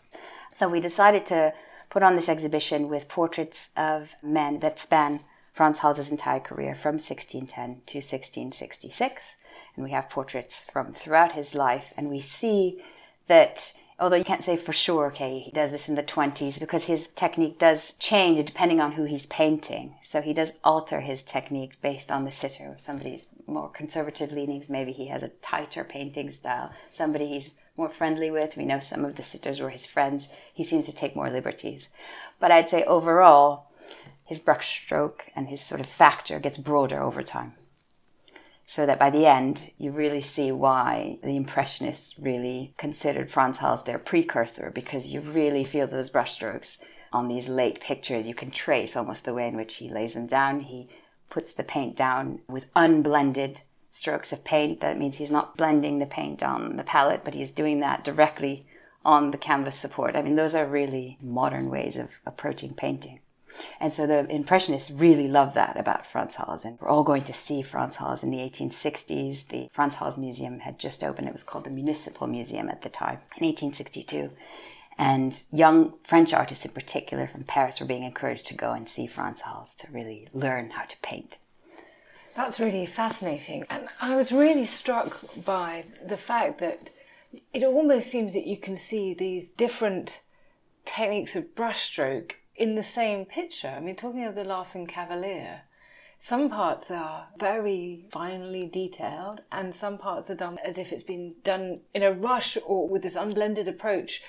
So 0.52 0.68
we 0.68 0.78
decided 0.78 1.24
to 1.24 1.54
put 1.88 2.02
on 2.02 2.16
this 2.16 2.28
exhibition 2.28 2.90
with 2.90 3.08
portraits 3.08 3.70
of 3.74 4.16
men 4.22 4.60
that 4.60 4.78
span 4.78 5.20
Frans 5.54 5.78
Hals's 5.78 6.10
entire 6.10 6.40
career 6.40 6.74
from 6.74 6.96
1610 6.96 7.80
to 7.86 7.96
1666. 7.96 9.36
And 9.74 9.86
we 9.86 9.90
have 9.92 10.10
portraits 10.10 10.66
from 10.66 10.92
throughout 10.92 11.32
his 11.32 11.54
life, 11.54 11.94
and 11.96 12.10
we 12.10 12.20
see 12.20 12.82
that 13.26 13.72
although 13.98 14.16
you 14.16 14.24
can't 14.24 14.44
say 14.44 14.56
for 14.56 14.72
sure, 14.72 15.06
okay, 15.06 15.38
he 15.38 15.50
does 15.50 15.72
this 15.72 15.88
in 15.88 15.94
the 15.94 16.02
20s 16.02 16.60
because 16.60 16.84
his 16.84 17.08
technique 17.08 17.58
does 17.58 17.92
change 17.94 18.44
depending 18.44 18.80
on 18.80 18.92
who 18.92 19.04
he's 19.04 19.26
painting. 19.26 19.94
So 20.02 20.20
he 20.20 20.34
does 20.34 20.58
alter 20.62 21.00
his 21.00 21.22
technique 21.22 21.80
based 21.80 22.10
on 22.10 22.24
the 22.24 22.32
sitter. 22.32 22.72
If 22.72 22.80
somebody's 22.80 23.28
more 23.46 23.68
conservative 23.68 24.32
leanings, 24.32 24.68
maybe 24.68 24.92
he 24.92 25.06
has 25.06 25.22
a 25.22 25.28
tighter 25.28 25.84
painting 25.84 26.30
style. 26.30 26.72
Somebody 26.92 27.28
he's 27.28 27.52
more 27.76 27.88
friendly 27.88 28.30
with, 28.30 28.56
we 28.56 28.64
know 28.64 28.80
some 28.80 29.04
of 29.04 29.16
the 29.16 29.22
sitters 29.22 29.60
were 29.60 29.70
his 29.70 29.86
friends. 29.86 30.32
He 30.52 30.64
seems 30.64 30.86
to 30.86 30.94
take 30.94 31.16
more 31.16 31.30
liberties. 31.30 31.90
But 32.40 32.50
I'd 32.50 32.70
say 32.70 32.84
overall, 32.84 33.70
his 34.24 34.40
brushstroke 34.40 35.28
and 35.34 35.48
his 35.48 35.60
sort 35.60 35.80
of 35.80 35.86
factor 35.86 36.38
gets 36.38 36.58
broader 36.58 37.02
over 37.02 37.22
time 37.22 37.54
so 38.66 38.84
that 38.84 38.98
by 38.98 39.08
the 39.08 39.26
end 39.26 39.70
you 39.78 39.92
really 39.92 40.20
see 40.20 40.50
why 40.50 41.18
the 41.22 41.36
impressionists 41.36 42.18
really 42.18 42.74
considered 42.76 43.30
Frans 43.30 43.58
Hals 43.58 43.84
their 43.84 43.98
precursor 43.98 44.70
because 44.74 45.12
you 45.12 45.20
really 45.20 45.62
feel 45.62 45.86
those 45.86 46.10
brushstrokes 46.10 46.78
on 47.12 47.28
these 47.28 47.48
late 47.48 47.80
pictures. 47.80 48.26
You 48.26 48.34
can 48.34 48.50
trace 48.50 48.96
almost 48.96 49.24
the 49.24 49.34
way 49.34 49.46
in 49.46 49.56
which 49.56 49.76
he 49.76 49.88
lays 49.88 50.14
them 50.14 50.26
down. 50.26 50.60
He 50.60 50.88
puts 51.30 51.54
the 51.54 51.62
paint 51.62 51.96
down 51.96 52.40
with 52.48 52.66
unblended 52.74 53.60
strokes 53.88 54.32
of 54.32 54.44
paint. 54.44 54.80
That 54.80 54.98
means 54.98 55.16
he's 55.16 55.30
not 55.30 55.56
blending 55.56 56.00
the 56.00 56.06
paint 56.06 56.42
on 56.42 56.76
the 56.76 56.84
palette 56.84 57.22
but 57.24 57.34
he's 57.34 57.52
doing 57.52 57.78
that 57.80 58.02
directly 58.02 58.66
on 59.04 59.30
the 59.30 59.38
canvas 59.38 59.76
support. 59.76 60.16
I 60.16 60.22
mean 60.22 60.34
those 60.34 60.56
are 60.56 60.66
really 60.66 61.18
modern 61.22 61.70
ways 61.70 61.96
of 61.96 62.20
approaching 62.26 62.74
painting 62.74 63.20
and 63.80 63.92
so 63.92 64.06
the 64.06 64.26
Impressionists 64.30 64.90
really 64.90 65.28
loved 65.28 65.54
that 65.54 65.78
about 65.78 66.06
Frans 66.06 66.36
Hals. 66.36 66.64
And 66.64 66.78
we're 66.80 66.88
all 66.88 67.04
going 67.04 67.24
to 67.24 67.34
see 67.34 67.62
Frans 67.62 67.96
Hals 67.96 68.22
in 68.22 68.30
the 68.30 68.38
1860s. 68.38 69.48
The 69.48 69.68
Frans 69.72 69.96
Hals 69.96 70.18
Museum 70.18 70.60
had 70.60 70.78
just 70.78 71.04
opened. 71.04 71.28
It 71.28 71.32
was 71.32 71.42
called 71.42 71.64
the 71.64 71.70
Municipal 71.70 72.26
Museum 72.26 72.68
at 72.68 72.82
the 72.82 72.88
time 72.88 73.20
in 73.36 73.46
1862. 73.46 74.30
And 74.98 75.42
young 75.52 75.94
French 76.02 76.32
artists 76.32 76.64
in 76.64 76.70
particular 76.70 77.26
from 77.26 77.44
Paris 77.44 77.80
were 77.80 77.86
being 77.86 78.02
encouraged 78.02 78.46
to 78.46 78.54
go 78.54 78.72
and 78.72 78.88
see 78.88 79.06
Frans 79.06 79.42
Hals 79.42 79.74
to 79.76 79.92
really 79.92 80.26
learn 80.32 80.70
how 80.70 80.84
to 80.84 80.96
paint. 81.02 81.38
That's 82.34 82.60
really 82.60 82.86
fascinating. 82.86 83.64
And 83.70 83.88
I 84.00 84.16
was 84.16 84.32
really 84.32 84.66
struck 84.66 85.20
by 85.44 85.84
the 86.04 86.16
fact 86.16 86.58
that 86.58 86.90
it 87.52 87.64
almost 87.64 88.10
seems 88.10 88.32
that 88.34 88.46
you 88.46 88.56
can 88.56 88.76
see 88.76 89.14
these 89.14 89.52
different 89.52 90.22
techniques 90.84 91.36
of 91.36 91.54
brushstroke 91.54 92.32
in 92.56 92.74
the 92.74 92.82
same 92.82 93.24
picture. 93.24 93.68
I 93.68 93.80
mean, 93.80 93.96
talking 93.96 94.24
of 94.24 94.34
the 94.34 94.44
Laughing 94.44 94.86
Cavalier, 94.86 95.62
some 96.18 96.48
parts 96.48 96.90
are 96.90 97.28
very 97.38 98.06
finely 98.10 98.66
detailed, 98.66 99.42
and 99.52 99.74
some 99.74 99.98
parts 99.98 100.30
are 100.30 100.34
done 100.34 100.58
as 100.64 100.78
if 100.78 100.90
it's 100.92 101.04
been 101.04 101.34
done 101.44 101.80
in 101.92 102.02
a 102.02 102.12
rush 102.12 102.56
or 102.64 102.88
with 102.88 103.02
this 103.02 103.16
unblended 103.16 103.68
approach. 103.68 104.22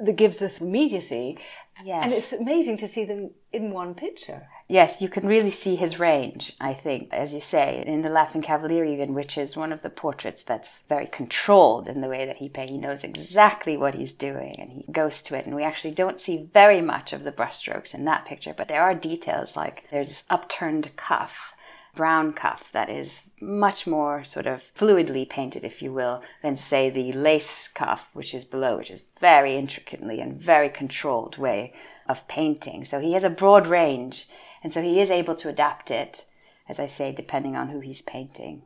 That 0.00 0.16
gives 0.16 0.42
us 0.42 0.60
immediacy. 0.60 1.38
Yes. 1.84 2.04
And 2.04 2.12
it's 2.12 2.32
amazing 2.32 2.76
to 2.78 2.88
see 2.88 3.04
them 3.04 3.30
in 3.52 3.70
one 3.70 3.94
picture. 3.94 4.48
Yes, 4.68 5.00
you 5.00 5.08
can 5.08 5.26
really 5.26 5.50
see 5.50 5.74
his 5.74 5.98
range, 5.98 6.52
I 6.60 6.74
think, 6.74 7.08
as 7.12 7.34
you 7.34 7.40
say, 7.40 7.82
in 7.86 8.02
The 8.02 8.10
Laughing 8.10 8.42
Cavalier, 8.42 8.84
even, 8.84 9.14
which 9.14 9.38
is 9.38 9.56
one 9.56 9.72
of 9.72 9.82
the 9.82 9.90
portraits 9.90 10.42
that's 10.42 10.82
very 10.82 11.06
controlled 11.06 11.88
in 11.88 12.00
the 12.00 12.08
way 12.08 12.26
that 12.26 12.36
he 12.36 12.48
paints. 12.48 12.72
He 12.72 12.78
knows 12.78 13.04
exactly 13.04 13.76
what 13.76 13.94
he's 13.94 14.12
doing 14.12 14.56
and 14.58 14.70
he 14.70 14.84
goes 14.92 15.22
to 15.24 15.36
it. 15.36 15.46
And 15.46 15.56
we 15.56 15.64
actually 15.64 15.94
don't 15.94 16.20
see 16.20 16.48
very 16.52 16.82
much 16.82 17.12
of 17.12 17.24
the 17.24 17.32
brushstrokes 17.32 17.94
in 17.94 18.04
that 18.04 18.26
picture, 18.26 18.54
but 18.56 18.68
there 18.68 18.82
are 18.82 18.94
details 18.94 19.56
like 19.56 19.84
there's 19.90 20.08
this 20.08 20.24
upturned 20.30 20.94
cuff 20.96 21.54
brown 21.94 22.32
cuff 22.32 22.72
that 22.72 22.88
is 22.88 23.30
much 23.40 23.86
more 23.86 24.24
sort 24.24 24.46
of 24.46 24.72
fluidly 24.74 25.28
painted, 25.28 25.64
if 25.64 25.82
you 25.82 25.92
will, 25.92 26.22
than 26.42 26.56
say 26.56 26.88
the 26.88 27.12
lace 27.12 27.68
cuff, 27.68 28.08
which 28.12 28.34
is 28.34 28.44
below, 28.44 28.78
which 28.78 28.90
is 28.90 29.04
very 29.20 29.56
intricately 29.56 30.20
and 30.20 30.40
very 30.40 30.68
controlled 30.68 31.36
way 31.38 31.72
of 32.08 32.26
painting. 32.28 32.84
So 32.84 32.98
he 32.98 33.12
has 33.12 33.24
a 33.24 33.30
broad 33.30 33.66
range, 33.66 34.28
and 34.62 34.72
so 34.72 34.82
he 34.82 35.00
is 35.00 35.10
able 35.10 35.34
to 35.36 35.48
adapt 35.48 35.90
it, 35.90 36.24
as 36.68 36.80
I 36.80 36.86
say, 36.86 37.12
depending 37.12 37.56
on 37.56 37.68
who 37.68 37.80
he's 37.80 38.02
painting 38.02 38.62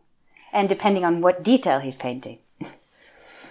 and 0.53 0.69
depending 0.69 1.05
on 1.05 1.21
what 1.21 1.43
detail 1.43 1.81
he's 1.81 1.97
painting. 1.97 2.39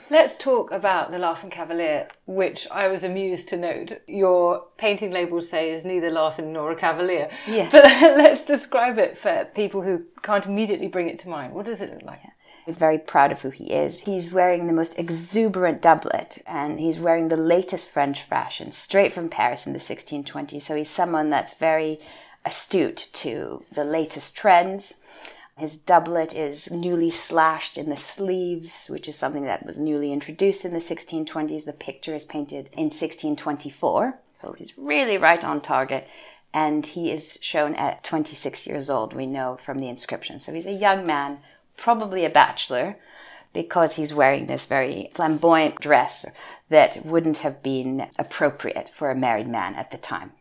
Let's 0.09 0.38
talk 0.38 0.71
about 0.71 1.12
the 1.12 1.17
Laughing 1.17 1.50
Cavalier, 1.50 2.09
which 2.27 2.67
I 2.69 2.88
was 2.88 3.03
amused 3.03 3.50
to 3.50 3.57
note. 3.57 4.01
Your 4.07 4.65
painting 4.77 5.12
labels 5.12 5.50
say 5.50 5.71
is 5.71 5.83
neither 5.83 6.12
laughing 6.12 6.53
nor 6.53 6.71
a 6.71 6.75
cavalier. 6.75 7.29
Yeah. 7.47 7.69
But 7.71 7.83
let's 8.01 8.45
describe 8.45 9.00
it 9.00 9.17
for 9.17 9.45
people 9.55 9.81
who 9.81 10.03
can't 10.21 10.45
immediately 10.45 10.88
bring 10.88 11.09
it 11.09 11.17
to 11.19 11.29
mind. 11.29 11.53
What 11.53 11.65
does 11.65 11.81
it 11.81 11.91
look 11.91 12.03
like? 12.03 12.19
He's 12.67 12.77
very 12.77 13.00
proud 13.00 13.31
of 13.31 13.41
who 13.41 13.50
he 13.50 13.71
is. 13.71 14.01
He's 14.01 14.31
wearing 14.31 14.67
the 14.67 14.74
most 14.74 15.00
exuberant 15.00 15.81
doublet 15.81 16.38
and 16.45 16.79
he's 16.79 17.00
wearing 17.00 17.29
the 17.29 17.38
latest 17.38 17.89
French 17.89 18.21
fashion 18.21 18.71
straight 18.71 19.12
from 19.12 19.29
Paris 19.29 19.65
in 19.65 19.74
the 19.74 19.79
1620s. 19.79 20.62
So 20.62 20.75
he's 20.75 20.89
someone 20.89 21.31
that's 21.31 21.55
very 21.55 22.00
astute 22.45 23.09
to 23.13 23.63
the 23.71 23.83
latest 23.83 24.38
trends. 24.38 24.97
His 25.57 25.77
doublet 25.77 26.35
is 26.35 26.69
newly 26.69 27.09
slashed 27.09 27.77
in 27.77 27.89
the 27.89 27.95
sleeves, 27.95 28.88
which 28.88 29.07
is 29.07 29.17
something 29.17 29.45
that 29.45 29.65
was 29.65 29.79
newly 29.79 30.12
introduced 30.12 30.65
in 30.65 30.74
the 30.74 30.79
1620s. 30.79 31.63
The 31.63 31.71
picture 31.71 32.13
is 32.13 32.25
painted 32.25 32.69
in 32.74 32.85
1624, 32.85 34.19
so 34.41 34.51
he's 34.51 34.77
really 34.77 35.17
right 35.17 35.41
on 35.41 35.62
target. 35.62 36.09
And 36.53 36.85
he 36.85 37.09
is 37.09 37.39
shown 37.41 37.74
at 37.75 38.03
26 38.03 38.67
years 38.67 38.89
old, 38.89 39.13
we 39.13 39.25
know 39.25 39.57
from 39.62 39.77
the 39.77 39.88
inscription. 39.88 40.41
So 40.41 40.53
he's 40.53 40.65
a 40.65 40.74
young 40.74 41.05
man, 41.05 41.39
probably 41.77 42.25
a 42.25 42.29
bachelor, 42.29 42.97
because 43.53 43.95
he's 43.95 44.13
wearing 44.13 44.47
this 44.47 44.65
very 44.65 45.09
flamboyant 45.13 45.79
dress 45.79 46.25
that 46.67 47.05
wouldn't 47.05 47.39
have 47.39 47.63
been 47.63 48.09
appropriate 48.19 48.89
for 48.89 49.09
a 49.09 49.15
married 49.15 49.47
man 49.47 49.75
at 49.75 49.91
the 49.91 49.97
time. 49.97 50.33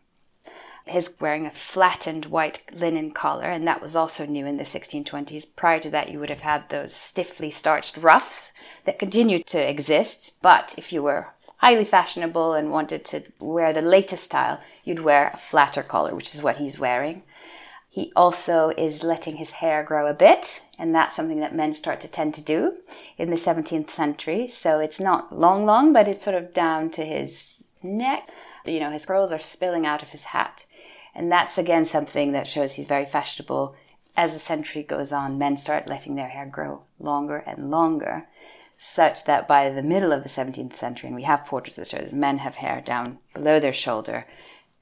He's 0.87 1.19
wearing 1.19 1.47
a 1.47 1.51
flattened 1.51 2.27
white 2.27 2.63
linen 2.73 3.13
collar, 3.13 3.45
and 3.45 3.67
that 3.67 3.81
was 3.81 3.97
also 3.97 4.27
new 4.27 4.45
in 4.47 4.59
the 4.59 4.65
1620s. 4.65 5.47
Prior 5.57 5.81
to 5.81 5.91
that, 5.91 6.11
you 6.11 6.19
would 6.19 6.29
have 6.29 6.43
had 6.43 6.69
those 6.69 6.95
stiffly 6.95 7.51
starched 7.51 7.97
ruffs 7.97 8.53
that 8.85 8.99
continued 8.99 9.47
to 9.47 9.71
exist, 9.71 10.39
but 10.43 10.75
if 10.77 10.93
you 10.93 11.03
were 11.03 11.29
highly 11.59 11.87
fashionable 11.87 12.53
and 12.53 12.71
wanted 12.71 13.05
to 13.07 13.23
wear 13.39 13.73
the 13.73 13.81
latest 13.81 14.25
style, 14.25 14.61
you'd 14.85 15.01
wear 15.01 15.31
a 15.33 15.39
flatter 15.39 15.83
collar, 15.83 16.15
which 16.15 16.35
is 16.35 16.43
what 16.43 16.59
he's 16.59 16.79
wearing. 16.79 17.23
He 17.89 18.13
also 18.15 18.71
is 18.77 19.03
letting 19.03 19.37
his 19.37 19.53
hair 19.53 19.83
grow 19.85 20.07
a 20.07 20.15
bit, 20.15 20.67
and 20.79 20.95
that's 20.95 21.17
something 21.17 21.41
that 21.41 21.55
men 21.55 21.73
start 21.73 22.01
to 22.03 22.09
tend 22.09 22.35
to 22.35 22.43
do 22.43 22.79
in 23.17 23.31
the 23.31 23.37
17th 23.37 23.89
century. 23.89 24.47
So 24.49 24.81
it's 24.81 25.01
not 25.01 25.33
long, 25.33 25.65
long, 25.65 25.93
but 25.93 26.09
it's 26.09 26.25
sort 26.25 26.37
of 26.37 26.53
down 26.53 26.91
to 26.91 27.05
his 27.05 27.69
neck. 27.83 28.29
You 28.67 28.81
know, 28.81 28.91
his 28.91 29.07
curls 29.07 29.33
are 29.33 29.39
spilling 29.39 29.87
out 29.87 30.03
of 30.03 30.11
his 30.11 30.25
hat. 30.25 30.67
And 31.15 31.31
that's 31.31 31.59
again 31.59 31.87
something 31.87 32.33
that 32.33 32.49
shows 32.49 32.75
he's 32.75 32.89
very 32.89 33.07
fashionable. 33.07 33.75
As 34.17 34.33
the 34.33 34.39
century 34.39 34.83
goes 34.83 35.13
on, 35.13 35.39
men 35.39 35.57
start 35.57 35.89
letting 35.89 36.15
their 36.15 36.29
hair 36.29 36.47
grow 36.47 36.83
longer 36.99 37.39
and 37.47 37.71
longer, 37.71 38.29
such 38.79 39.25
that 39.25 39.49
by 39.49 39.71
the 39.71 39.83
middle 39.83 40.13
of 40.13 40.23
the 40.23 40.29
17th 40.29 40.77
century, 40.77 41.09
and 41.09 41.17
we 41.17 41.23
have 41.23 41.45
portraits 41.45 41.77
that 41.77 41.89
show 41.89 41.99
that 41.99 42.13
men 42.13 42.39
have 42.39 42.57
hair 42.57 42.81
down 42.85 43.19
below 43.33 43.59
their 43.59 43.73
shoulder, 43.73 44.27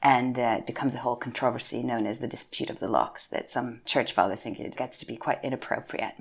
and 0.03 0.39
uh, 0.39 0.57
it 0.59 0.67
becomes 0.67 0.95
a 0.95 0.99
whole 0.99 1.17
controversy 1.17 1.83
known 1.83 2.07
as 2.07 2.19
the 2.19 2.27
dispute 2.27 2.71
of 2.71 2.81
the 2.81 2.89
locks 2.89 3.27
that 3.29 3.51
some 3.51 3.81
church 3.85 4.13
fathers 4.13 4.41
think 4.41 4.59
it 4.59 4.77
gets 4.77 4.99
to 4.99 5.07
be 5.07 5.17
quite 5.17 5.43
inappropriate. 5.45 6.15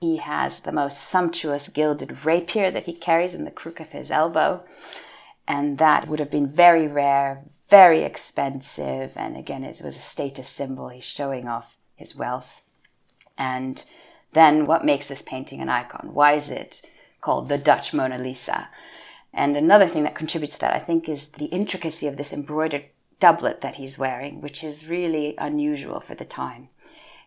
He 0.00 0.16
has 0.16 0.60
the 0.60 0.72
most 0.72 0.98
sumptuous 0.98 1.68
gilded 1.68 2.24
rapier 2.24 2.70
that 2.70 2.86
he 2.86 2.94
carries 2.94 3.34
in 3.34 3.44
the 3.44 3.50
crook 3.50 3.80
of 3.80 3.92
his 3.92 4.10
elbow, 4.10 4.64
and 5.46 5.76
that 5.78 6.08
would 6.08 6.20
have 6.20 6.30
been 6.30 6.48
very 6.48 6.88
rare, 6.88 7.44
very 7.72 8.02
expensive. 8.02 9.14
And 9.16 9.34
again, 9.34 9.64
it 9.64 9.80
was 9.82 9.96
a 9.96 10.08
status 10.14 10.46
symbol. 10.46 10.90
He's 10.90 11.06
showing 11.06 11.48
off 11.48 11.78
his 11.96 12.14
wealth. 12.14 12.60
And 13.38 13.82
then 14.34 14.66
what 14.66 14.84
makes 14.84 15.08
this 15.08 15.22
painting 15.22 15.62
an 15.62 15.70
icon? 15.70 16.10
Why 16.12 16.32
is 16.34 16.50
it 16.50 16.84
called 17.22 17.48
the 17.48 17.56
Dutch 17.56 17.94
Mona 17.94 18.18
Lisa? 18.18 18.68
And 19.32 19.56
another 19.56 19.86
thing 19.86 20.02
that 20.02 20.14
contributes 20.14 20.56
to 20.56 20.60
that, 20.60 20.76
I 20.76 20.80
think, 20.80 21.08
is 21.08 21.30
the 21.30 21.46
intricacy 21.46 22.06
of 22.06 22.18
this 22.18 22.34
embroidered 22.34 22.84
doublet 23.20 23.62
that 23.62 23.76
he's 23.76 23.98
wearing, 23.98 24.42
which 24.42 24.62
is 24.62 24.86
really 24.86 25.34
unusual 25.38 26.00
for 26.00 26.14
the 26.14 26.26
time. 26.26 26.68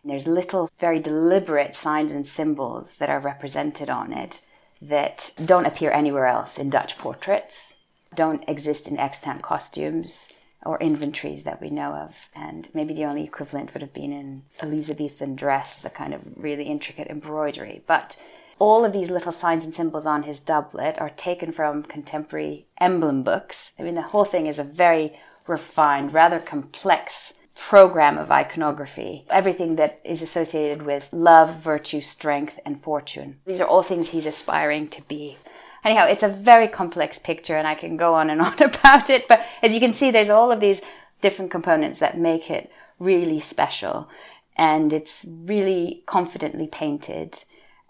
There's 0.04 0.28
little, 0.28 0.70
very 0.78 1.00
deliberate 1.00 1.74
signs 1.74 2.12
and 2.12 2.24
symbols 2.24 2.98
that 2.98 3.10
are 3.10 3.18
represented 3.18 3.90
on 3.90 4.12
it 4.12 4.42
that 4.80 5.32
don't 5.44 5.66
appear 5.66 5.90
anywhere 5.90 6.26
else 6.26 6.56
in 6.56 6.70
Dutch 6.70 6.96
portraits, 6.98 7.78
don't 8.14 8.48
exist 8.48 8.86
in 8.86 8.96
extant 9.00 9.42
costumes, 9.42 10.32
or 10.66 10.78
inventories 10.78 11.44
that 11.44 11.60
we 11.60 11.70
know 11.70 11.92
of. 11.94 12.28
And 12.34 12.68
maybe 12.74 12.92
the 12.92 13.04
only 13.04 13.24
equivalent 13.24 13.72
would 13.72 13.82
have 13.82 13.94
been 13.94 14.12
in 14.12 14.42
Elizabethan 14.60 15.36
dress, 15.36 15.80
the 15.80 15.90
kind 15.90 16.12
of 16.12 16.28
really 16.36 16.64
intricate 16.64 17.08
embroidery. 17.08 17.82
But 17.86 18.16
all 18.58 18.84
of 18.84 18.92
these 18.92 19.10
little 19.10 19.32
signs 19.32 19.64
and 19.64 19.74
symbols 19.74 20.06
on 20.06 20.22
his 20.22 20.40
doublet 20.40 21.00
are 21.00 21.10
taken 21.10 21.52
from 21.52 21.82
contemporary 21.82 22.66
emblem 22.80 23.22
books. 23.22 23.74
I 23.78 23.82
mean, 23.82 23.94
the 23.94 24.02
whole 24.02 24.24
thing 24.24 24.46
is 24.46 24.58
a 24.58 24.64
very 24.64 25.18
refined, 25.46 26.12
rather 26.12 26.40
complex 26.40 27.34
program 27.54 28.18
of 28.18 28.30
iconography. 28.30 29.24
Everything 29.30 29.76
that 29.76 30.00
is 30.04 30.20
associated 30.22 30.82
with 30.82 31.08
love, 31.12 31.56
virtue, 31.56 32.00
strength, 32.00 32.58
and 32.64 32.80
fortune. 32.80 33.38
These 33.46 33.60
are 33.60 33.66
all 33.66 33.82
things 33.82 34.10
he's 34.10 34.26
aspiring 34.26 34.88
to 34.88 35.02
be. 35.02 35.36
Anyhow, 35.86 36.06
it's 36.06 36.24
a 36.24 36.28
very 36.28 36.66
complex 36.66 37.20
picture 37.20 37.56
and 37.56 37.66
I 37.66 37.76
can 37.76 37.96
go 37.96 38.14
on 38.14 38.28
and 38.28 38.42
on 38.42 38.60
about 38.60 39.08
it, 39.08 39.28
but 39.28 39.46
as 39.62 39.72
you 39.72 39.78
can 39.78 39.92
see, 39.92 40.10
there's 40.10 40.28
all 40.28 40.50
of 40.50 40.58
these 40.58 40.82
different 41.22 41.52
components 41.52 42.00
that 42.00 42.18
make 42.18 42.50
it 42.50 42.72
really 42.98 43.38
special. 43.38 44.10
And 44.56 44.92
it's 44.92 45.24
really 45.28 46.02
confidently 46.06 46.66
painted 46.66 47.44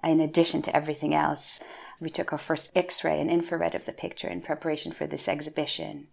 in 0.05 0.21
addition 0.21 0.61
to 0.63 0.77
everything 0.77 1.15
else. 1.15 1.61
We 1.99 2.11
took 2.11 2.33
our 2.33 2.39
first 2.39 2.71
X 2.77 3.03
ray 3.03 3.19
and 3.19 3.31
infrared 3.31 3.75
of 3.75 3.87
the 3.87 3.93
picture 3.93 4.29
in 4.29 4.43
preparation 4.43 4.93
for 4.93 5.07
this 5.07 5.27
exhibition. 5.27 6.09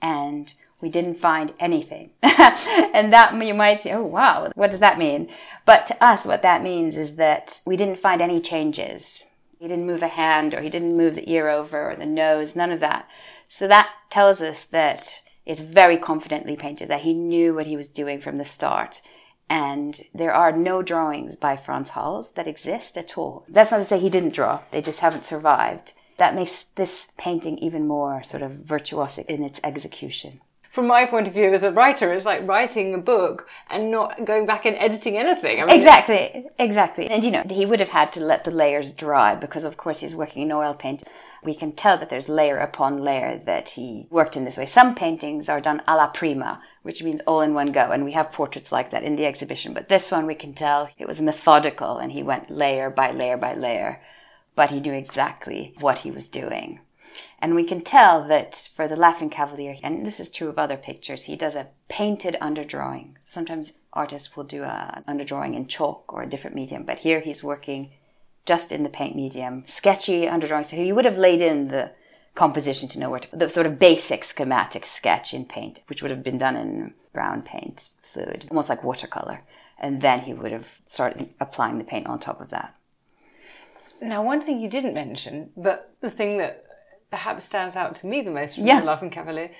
And 0.00 0.54
we 0.80 0.88
didn't 0.88 1.16
find 1.16 1.52
anything. 1.60 2.12
and 2.22 3.12
that 3.12 3.34
you 3.44 3.52
might 3.52 3.82
say, 3.82 3.92
oh 3.92 4.06
wow, 4.06 4.50
what 4.54 4.70
does 4.70 4.80
that 4.80 4.98
mean? 4.98 5.28
But 5.66 5.86
to 5.88 6.02
us, 6.02 6.24
what 6.24 6.40
that 6.40 6.62
means 6.62 6.96
is 6.96 7.16
that 7.16 7.60
we 7.66 7.76
didn't 7.76 7.98
find 7.98 8.22
any 8.22 8.40
changes. 8.40 9.24
He 9.58 9.68
didn't 9.68 9.86
move 9.86 10.02
a 10.02 10.08
hand 10.08 10.54
or 10.54 10.60
he 10.60 10.70
didn't 10.70 10.96
move 10.96 11.14
the 11.14 11.30
ear 11.30 11.48
over 11.48 11.90
or 11.90 11.96
the 11.96 12.06
nose, 12.06 12.56
none 12.56 12.70
of 12.70 12.80
that. 12.80 13.08
So 13.48 13.66
that 13.68 13.90
tells 14.10 14.42
us 14.42 14.64
that 14.64 15.22
it's 15.44 15.60
very 15.60 15.96
confidently 15.96 16.56
painted, 16.56 16.88
that 16.88 17.02
he 17.02 17.14
knew 17.14 17.54
what 17.54 17.66
he 17.66 17.76
was 17.76 17.88
doing 17.88 18.20
from 18.20 18.36
the 18.36 18.44
start. 18.44 19.00
And 19.48 20.00
there 20.12 20.32
are 20.32 20.52
no 20.52 20.82
drawings 20.82 21.36
by 21.36 21.56
Franz 21.56 21.90
Hals 21.90 22.32
that 22.32 22.48
exist 22.48 22.98
at 22.98 23.16
all. 23.16 23.44
That's 23.48 23.70
not 23.70 23.78
to 23.78 23.84
say 23.84 24.00
he 24.00 24.10
didn't 24.10 24.34
draw, 24.34 24.60
they 24.72 24.82
just 24.82 25.00
haven't 25.00 25.24
survived. 25.24 25.92
That 26.16 26.34
makes 26.34 26.64
this 26.64 27.12
painting 27.16 27.58
even 27.58 27.86
more 27.86 28.22
sort 28.22 28.42
of 28.42 28.52
virtuosic 28.52 29.26
in 29.26 29.44
its 29.44 29.60
execution 29.62 30.40
from 30.76 30.86
my 30.88 31.06
point 31.06 31.26
of 31.26 31.32
view 31.32 31.54
as 31.54 31.62
a 31.62 31.72
writer, 31.72 32.12
it's 32.12 32.26
like 32.26 32.46
writing 32.46 32.92
a 32.92 32.98
book 32.98 33.48
and 33.70 33.90
not 33.90 34.26
going 34.26 34.44
back 34.44 34.66
and 34.66 34.76
editing 34.76 35.16
anything. 35.16 35.58
I 35.58 35.64
mean, 35.64 35.74
exactly, 35.74 36.44
exactly. 36.58 37.08
And 37.08 37.24
you 37.24 37.30
know, 37.30 37.44
he 37.48 37.64
would 37.64 37.80
have 37.80 37.88
had 37.88 38.12
to 38.12 38.20
let 38.20 38.44
the 38.44 38.50
layers 38.50 38.92
dry 38.92 39.34
because, 39.34 39.64
of 39.64 39.78
course, 39.78 40.00
he's 40.00 40.14
working 40.14 40.42
in 40.42 40.52
oil 40.52 40.74
paint. 40.74 41.02
We 41.42 41.54
can 41.54 41.72
tell 41.72 41.96
that 41.96 42.10
there's 42.10 42.28
layer 42.28 42.58
upon 42.58 42.98
layer 42.98 43.38
that 43.38 43.70
he 43.70 44.06
worked 44.10 44.36
in 44.36 44.44
this 44.44 44.58
way. 44.58 44.66
Some 44.66 44.94
paintings 44.94 45.48
are 45.48 45.62
done 45.62 45.80
alla 45.88 46.10
prima, 46.12 46.60
which 46.82 47.02
means 47.02 47.22
all 47.22 47.40
in 47.40 47.54
one 47.54 47.72
go. 47.72 47.90
And 47.90 48.04
we 48.04 48.12
have 48.12 48.30
portraits 48.30 48.70
like 48.70 48.90
that 48.90 49.02
in 49.02 49.16
the 49.16 49.24
exhibition. 49.24 49.72
But 49.72 49.88
this 49.88 50.12
one, 50.12 50.26
we 50.26 50.34
can 50.34 50.52
tell 50.52 50.90
it 50.98 51.08
was 51.08 51.22
methodical 51.22 51.96
and 51.96 52.12
he 52.12 52.22
went 52.22 52.50
layer 52.50 52.90
by 52.90 53.12
layer 53.12 53.38
by 53.38 53.54
layer. 53.54 54.02
But 54.54 54.72
he 54.72 54.80
knew 54.80 54.92
exactly 54.92 55.72
what 55.80 56.00
he 56.00 56.10
was 56.10 56.28
doing. 56.28 56.80
And 57.46 57.54
we 57.54 57.62
can 57.62 57.80
tell 57.80 58.26
that 58.26 58.70
for 58.74 58.88
the 58.88 58.96
Laughing 58.96 59.30
Cavalier, 59.30 59.76
and 59.80 60.04
this 60.04 60.18
is 60.18 60.32
true 60.32 60.48
of 60.48 60.58
other 60.58 60.76
pictures, 60.76 61.22
he 61.22 61.36
does 61.36 61.54
a 61.54 61.68
painted 61.88 62.36
underdrawing. 62.42 63.14
Sometimes 63.20 63.78
artists 63.92 64.36
will 64.36 64.42
do 64.42 64.64
an 64.64 65.04
underdrawing 65.06 65.54
in 65.54 65.68
chalk 65.68 66.12
or 66.12 66.24
a 66.24 66.28
different 66.28 66.56
medium, 66.56 66.82
but 66.82 66.98
here 66.98 67.20
he's 67.20 67.44
working 67.44 67.92
just 68.46 68.72
in 68.72 68.82
the 68.82 68.88
paint 68.88 69.14
medium, 69.14 69.62
sketchy 69.62 70.26
underdrawing. 70.26 70.66
So 70.66 70.74
he 70.74 70.90
would 70.90 71.04
have 71.04 71.18
laid 71.18 71.40
in 71.40 71.68
the 71.68 71.92
composition 72.34 72.88
to 72.88 72.98
know 72.98 73.10
where 73.10 73.20
to, 73.20 73.28
the 73.36 73.48
sort 73.48 73.66
of 73.66 73.78
basic 73.78 74.24
schematic 74.24 74.84
sketch 74.84 75.32
in 75.32 75.44
paint, 75.44 75.82
which 75.86 76.02
would 76.02 76.10
have 76.10 76.24
been 76.24 76.38
done 76.38 76.56
in 76.56 76.94
brown 77.12 77.42
paint 77.42 77.90
fluid, 78.02 78.46
almost 78.50 78.68
like 78.68 78.82
watercolor. 78.82 79.42
And 79.78 80.00
then 80.00 80.22
he 80.22 80.34
would 80.34 80.50
have 80.50 80.80
started 80.84 81.32
applying 81.38 81.78
the 81.78 81.84
paint 81.84 82.08
on 82.08 82.18
top 82.18 82.40
of 82.40 82.50
that. 82.50 82.74
Now, 84.02 84.20
one 84.24 84.42
thing 84.42 84.60
you 84.60 84.68
didn't 84.68 84.94
mention, 84.94 85.50
but 85.56 85.94
the 86.00 86.10
thing 86.10 86.38
that 86.38 86.65
perhaps 87.16 87.46
stands 87.46 87.76
out 87.76 87.96
to 87.96 88.06
me 88.06 88.20
the 88.20 88.30
most 88.30 88.56
from 88.56 88.66
Yeah. 88.66 88.80
the 88.80 88.86
Laughing 88.86 89.08
Cavalier 89.10 89.50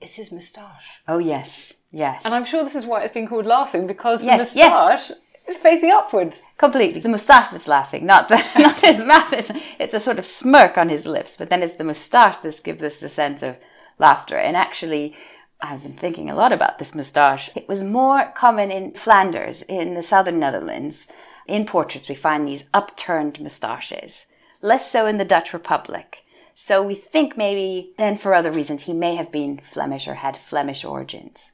is 0.00 0.14
his 0.14 0.30
moustache. 0.30 0.88
Oh, 1.08 1.18
yes, 1.18 1.72
yes. 1.90 2.22
And 2.24 2.32
I'm 2.32 2.44
sure 2.44 2.62
this 2.62 2.76
is 2.76 2.86
why 2.86 3.02
it's 3.02 3.12
been 3.12 3.26
called 3.26 3.44
laughing 3.46 3.86
because 3.88 4.22
Yes, 4.22 4.52
the 4.52 4.58
yes. 4.60 4.70
moustache 4.72 5.16
is 5.48 5.56
facing 5.56 5.90
upwards. 5.90 6.42
Completely. 6.58 7.00
The 7.00 7.08
moustache 7.08 7.48
that's 7.50 7.66
laughing, 7.66 8.06
not 8.06 8.28
the 8.28 8.36
not 8.58 8.80
his 8.80 9.00
mouth. 9.02 9.32
It's, 9.32 9.50
it's 9.80 9.94
a 9.94 10.00
sort 10.00 10.20
of 10.20 10.24
smirk 10.26 10.78
on 10.78 10.88
his 10.88 11.06
lips, 11.06 11.36
but 11.36 11.50
then 11.50 11.60
it's 11.62 11.74
the 11.74 11.84
moustache 11.84 12.38
that 12.38 12.62
gives 12.62 12.82
us 12.84 13.00
the 13.00 13.08
sense 13.08 13.42
of 13.42 13.56
laughter. 13.98 14.36
And 14.36 14.56
actually, 14.56 15.14
I've 15.60 15.82
been 15.82 15.96
thinking 15.96 16.30
a 16.30 16.36
lot 16.36 16.52
about 16.52 16.78
this 16.78 16.94
moustache. 16.94 17.50
It 17.56 17.66
was 17.68 17.82
more 17.82 18.30
common 18.36 18.70
in 18.70 18.92
Flanders, 18.92 19.62
in 19.62 19.94
the 19.94 20.02
southern 20.02 20.38
Netherlands. 20.38 21.08
In 21.48 21.66
portraits, 21.66 22.08
we 22.08 22.14
find 22.14 22.46
these 22.46 22.68
upturned 22.72 23.40
moustaches. 23.40 24.26
Less 24.62 24.88
so 24.90 25.06
in 25.06 25.16
the 25.18 25.24
Dutch 25.24 25.52
Republic. 25.52 26.22
So 26.58 26.82
we 26.82 26.94
think 26.94 27.36
maybe, 27.36 27.92
and 27.98 28.18
for 28.18 28.32
other 28.32 28.50
reasons, 28.50 28.84
he 28.84 28.94
may 28.94 29.14
have 29.14 29.30
been 29.30 29.58
Flemish 29.58 30.08
or 30.08 30.14
had 30.14 30.38
Flemish 30.38 30.86
origins. 30.86 31.52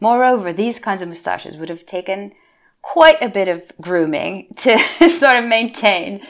Moreover, 0.00 0.52
these 0.52 0.80
kinds 0.80 1.02
of 1.02 1.08
moustaches 1.08 1.56
would 1.56 1.68
have 1.68 1.86
taken 1.86 2.32
quite 2.82 3.22
a 3.22 3.28
bit 3.28 3.46
of 3.46 3.70
grooming 3.80 4.48
to 4.56 4.76
sort 5.10 5.36
of 5.36 5.44
maintain. 5.44 6.20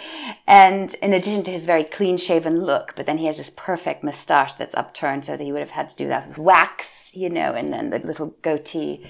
And 0.46 0.94
in 1.00 1.14
addition 1.14 1.44
to 1.44 1.50
his 1.50 1.64
very 1.64 1.82
clean 1.82 2.18
shaven 2.18 2.60
look, 2.60 2.92
but 2.94 3.06
then 3.06 3.16
he 3.16 3.24
has 3.24 3.38
this 3.38 3.52
perfect 3.56 4.04
moustache 4.04 4.52
that's 4.52 4.76
upturned, 4.76 5.24
so 5.24 5.38
that 5.38 5.44
he 5.44 5.50
would 5.50 5.60
have 5.60 5.70
had 5.70 5.88
to 5.88 5.96
do 5.96 6.08
that 6.08 6.28
with 6.28 6.36
wax, 6.36 7.16
you 7.16 7.30
know, 7.30 7.54
and 7.54 7.72
then 7.72 7.88
the 7.88 8.00
little 8.00 8.36
goatee. 8.42 9.06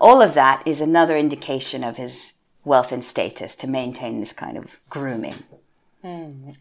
All 0.00 0.20
of 0.20 0.34
that 0.34 0.64
is 0.66 0.80
another 0.80 1.16
indication 1.16 1.84
of 1.84 1.96
his 1.96 2.34
wealth 2.64 2.90
and 2.90 3.04
status 3.04 3.54
to 3.54 3.68
maintain 3.68 4.18
this 4.18 4.32
kind 4.32 4.58
of 4.58 4.80
grooming. 4.90 5.44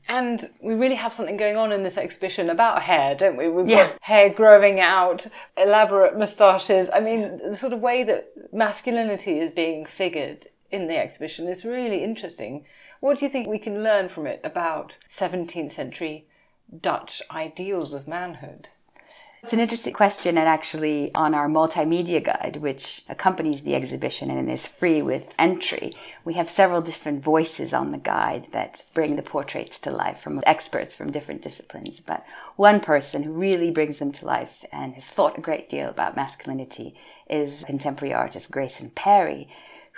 And 0.08 0.50
we 0.62 0.74
really 0.74 0.96
have 0.96 1.14
something 1.14 1.38
going 1.38 1.58
on 1.58 1.72
in 1.72 1.84
this 1.84 1.98
exhibition 1.98 2.50
about 2.50 2.82
hair, 2.84 3.16
don't 3.16 3.38
we? 3.38 3.50
We've 3.50 3.68
Yeah. 3.68 3.88
got 3.88 3.98
hair 4.02 4.30
growing 4.30 4.80
out, 4.80 5.28
elaborate 5.58 6.18
moustaches. 6.18 6.90
I 6.94 7.00
mean, 7.00 7.38
the 7.38 7.56
sort 7.56 7.74
of 7.74 7.80
way 7.82 8.04
that 8.04 8.32
masculinity 8.54 9.40
is 9.40 9.52
being 9.52 9.86
figured 9.86 10.48
in 10.72 10.88
the 10.88 10.98
exhibition 10.98 11.48
is 11.48 11.64
really 11.66 12.04
interesting. 12.04 12.66
What 13.00 13.20
do 13.20 13.26
you 13.26 13.30
think 13.30 13.48
we 13.48 13.60
can 13.60 13.84
learn 13.84 14.10
from 14.10 14.26
it 14.28 14.42
about 14.44 14.98
17th 15.08 15.72
century 15.72 16.28
Dutch 16.82 17.22
ideals 17.30 17.94
of 17.94 18.08
manhood? 18.08 18.70
It's 19.46 19.54
an 19.54 19.60
interesting 19.60 19.94
question, 19.94 20.40
and 20.40 20.50
actually, 20.50 21.14
on 21.14 21.36
our 21.36 21.48
multimedia 21.48 22.24
guide, 22.24 22.56
which 22.64 23.04
accompanies 23.08 23.62
the 23.62 23.76
exhibition 23.76 24.32
and 24.32 24.50
is 24.50 24.68
free 24.68 25.04
with 25.04 25.32
entry, 25.38 25.92
we 26.24 26.34
have 26.34 26.50
several 26.50 26.82
different 26.82 27.24
voices 27.24 27.72
on 27.72 27.92
the 27.92 28.00
guide 28.00 28.48
that 28.54 28.88
bring 28.96 29.18
the 29.18 29.22
portraits 29.22 29.80
to 29.82 29.92
life 29.92 30.18
from 30.18 30.42
experts 30.48 30.96
from 30.96 31.12
different 31.12 31.44
disciplines. 31.44 32.00
But 32.00 32.26
one 32.56 32.80
person 32.80 33.22
who 33.22 33.34
really 33.34 33.70
brings 33.70 34.00
them 34.00 34.12
to 34.14 34.26
life 34.26 34.66
and 34.72 34.96
has 34.96 35.06
thought 35.06 35.38
a 35.38 35.42
great 35.42 35.70
deal 35.70 35.92
about 35.92 36.16
masculinity 36.16 36.96
is 37.30 37.64
contemporary 37.68 38.16
artist 38.16 38.50
Grayson 38.50 38.90
Perry, 38.96 39.48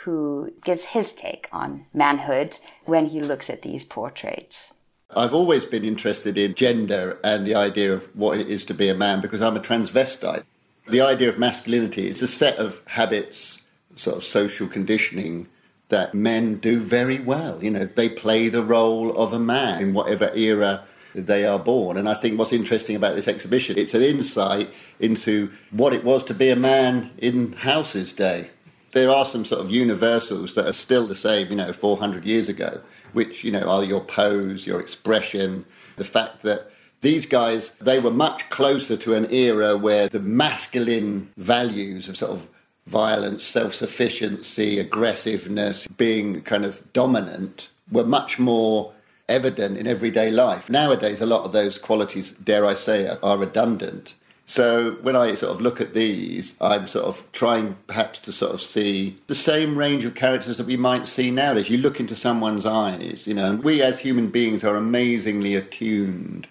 who 0.04 0.52
gives 0.62 0.88
his 0.88 1.14
take 1.14 1.48
on 1.54 1.86
manhood 1.94 2.58
when 2.84 3.06
he 3.06 3.22
looks 3.22 3.50
at 3.50 3.62
these 3.62 3.86
portraits. 3.86 4.74
I've 5.16 5.34
always 5.34 5.66
been 5.66 5.86
interested 5.86 6.38
in 6.38 6.54
gender 6.54 7.18
and 7.24 7.48
the 7.48 7.56
idea 7.56 7.94
of 7.94 8.14
what 8.16 8.38
it 8.38 8.48
is 8.48 8.66
to 8.66 8.74
be 8.74 8.90
a 8.90 8.96
man 8.96 9.22
because 9.22 9.42
I'm 9.42 9.56
a 9.56 9.62
transvestite. 9.62 10.44
The 10.88 11.02
idea 11.02 11.30
of 11.30 11.40
masculinity 11.40 12.08
is 12.08 12.22
a 12.22 12.28
set 12.28 12.58
of 12.58 12.82
habits, 12.88 13.62
sort 13.96 14.18
of 14.18 14.24
social 14.24 14.68
conditioning 14.68 15.48
that 15.90 16.14
men 16.14 16.58
do 16.58 16.80
very 16.80 17.20
well. 17.20 17.64
You 17.64 17.72
know, 17.72 17.86
they 17.86 18.10
play 18.10 18.50
the 18.50 18.64
role 18.64 19.16
of 19.18 19.32
a 19.32 19.40
man 19.40 19.82
in 19.82 19.94
whatever 19.94 20.30
era 20.36 20.84
they 21.14 21.46
are 21.46 21.60
born. 21.60 21.98
And 21.98 22.08
I 22.10 22.14
think 22.14 22.38
what's 22.38 22.54
interesting 22.54 22.96
about 22.96 23.16
this 23.16 23.30
exhibition, 23.30 23.78
it's 23.78 23.94
an 23.94 24.02
insight 24.04 24.70
into 25.00 25.52
what 25.72 25.94
it 25.94 26.04
was 26.04 26.24
to 26.26 26.34
be 26.34 26.50
a 26.50 26.56
man 26.56 27.12
in 27.18 27.54
Hals's 27.54 28.12
day. 28.12 28.52
There 28.92 29.10
are 29.10 29.26
some 29.26 29.46
sort 29.46 29.62
of 29.62 29.72
universals 29.72 30.54
that 30.56 30.68
are 30.68 30.74
still 30.74 31.08
the 31.08 31.16
same, 31.16 31.50
you 31.50 31.56
know, 31.56 31.72
400 31.72 32.26
years 32.26 32.50
ago, 32.50 32.82
which, 33.18 33.44
you 33.44 33.50
know, 33.50 33.68
are 33.68 33.84
your 33.84 34.02
pose, 34.02 34.68
your 34.68 34.80
expression, 34.80 35.66
the 35.96 36.06
fact 36.06 36.44
that 36.44 36.70
these 37.02 37.26
guys, 37.26 37.72
they 37.82 38.00
were 38.00 38.12
much 38.12 38.48
closer 38.52 38.96
to 38.96 39.16
an 39.16 39.26
era 39.32 39.76
where 39.76 40.08
the 40.08 40.20
masculine 40.20 41.32
values 41.36 42.08
of 42.08 42.16
sort 42.16 42.30
of 42.30 42.48
violence, 42.86 43.44
self 43.44 43.74
sufficiency, 43.74 44.78
aggressiveness, 44.78 45.88
being 45.88 46.42
kind 46.42 46.64
of 46.64 46.94
dominant 46.94 47.70
were 47.92 48.06
much 48.06 48.38
more 48.38 48.94
evident 49.28 49.80
in 49.80 49.88
everyday 49.88 50.30
life. 50.30 50.70
Nowadays, 50.70 51.20
a 51.20 51.26
lot 51.26 51.44
of 51.44 51.54
those 51.54 51.80
qualities, 51.80 52.34
dare 52.34 52.68
I 52.68 52.76
say, 52.76 53.08
are, 53.08 53.18
are 53.24 53.40
redundant. 53.40 54.14
So 54.50 54.94
when 55.02 55.18
I 55.18 55.36
sort 55.36 55.54
of 55.54 55.60
look 55.60 55.82
at 55.82 55.94
these, 55.94 56.56
I'm 56.62 56.88
sort 56.88 57.06
of 57.06 57.30
trying 57.34 57.76
perhaps 57.86 58.20
to 58.20 58.32
sort 58.32 58.54
of 58.54 58.62
see 58.62 59.18
the 59.28 59.36
same 59.36 59.78
range 59.78 60.06
of 60.06 60.16
characters 60.16 60.58
that 60.58 60.66
we 60.66 60.78
might 60.78 61.06
see 61.10 61.32
nowadays. 61.32 61.70
You 61.70 61.78
look 61.78 62.00
into 62.00 62.16
someone's 62.16 62.66
eyes, 62.66 63.28
you 63.28 63.34
know, 63.34 63.52
and 63.52 63.64
we 63.64 63.82
as 63.82 64.00
human 64.00 64.30
beings 64.30 64.64
are 64.64 64.78
amazingly 64.78 65.54
attuned 65.54 66.48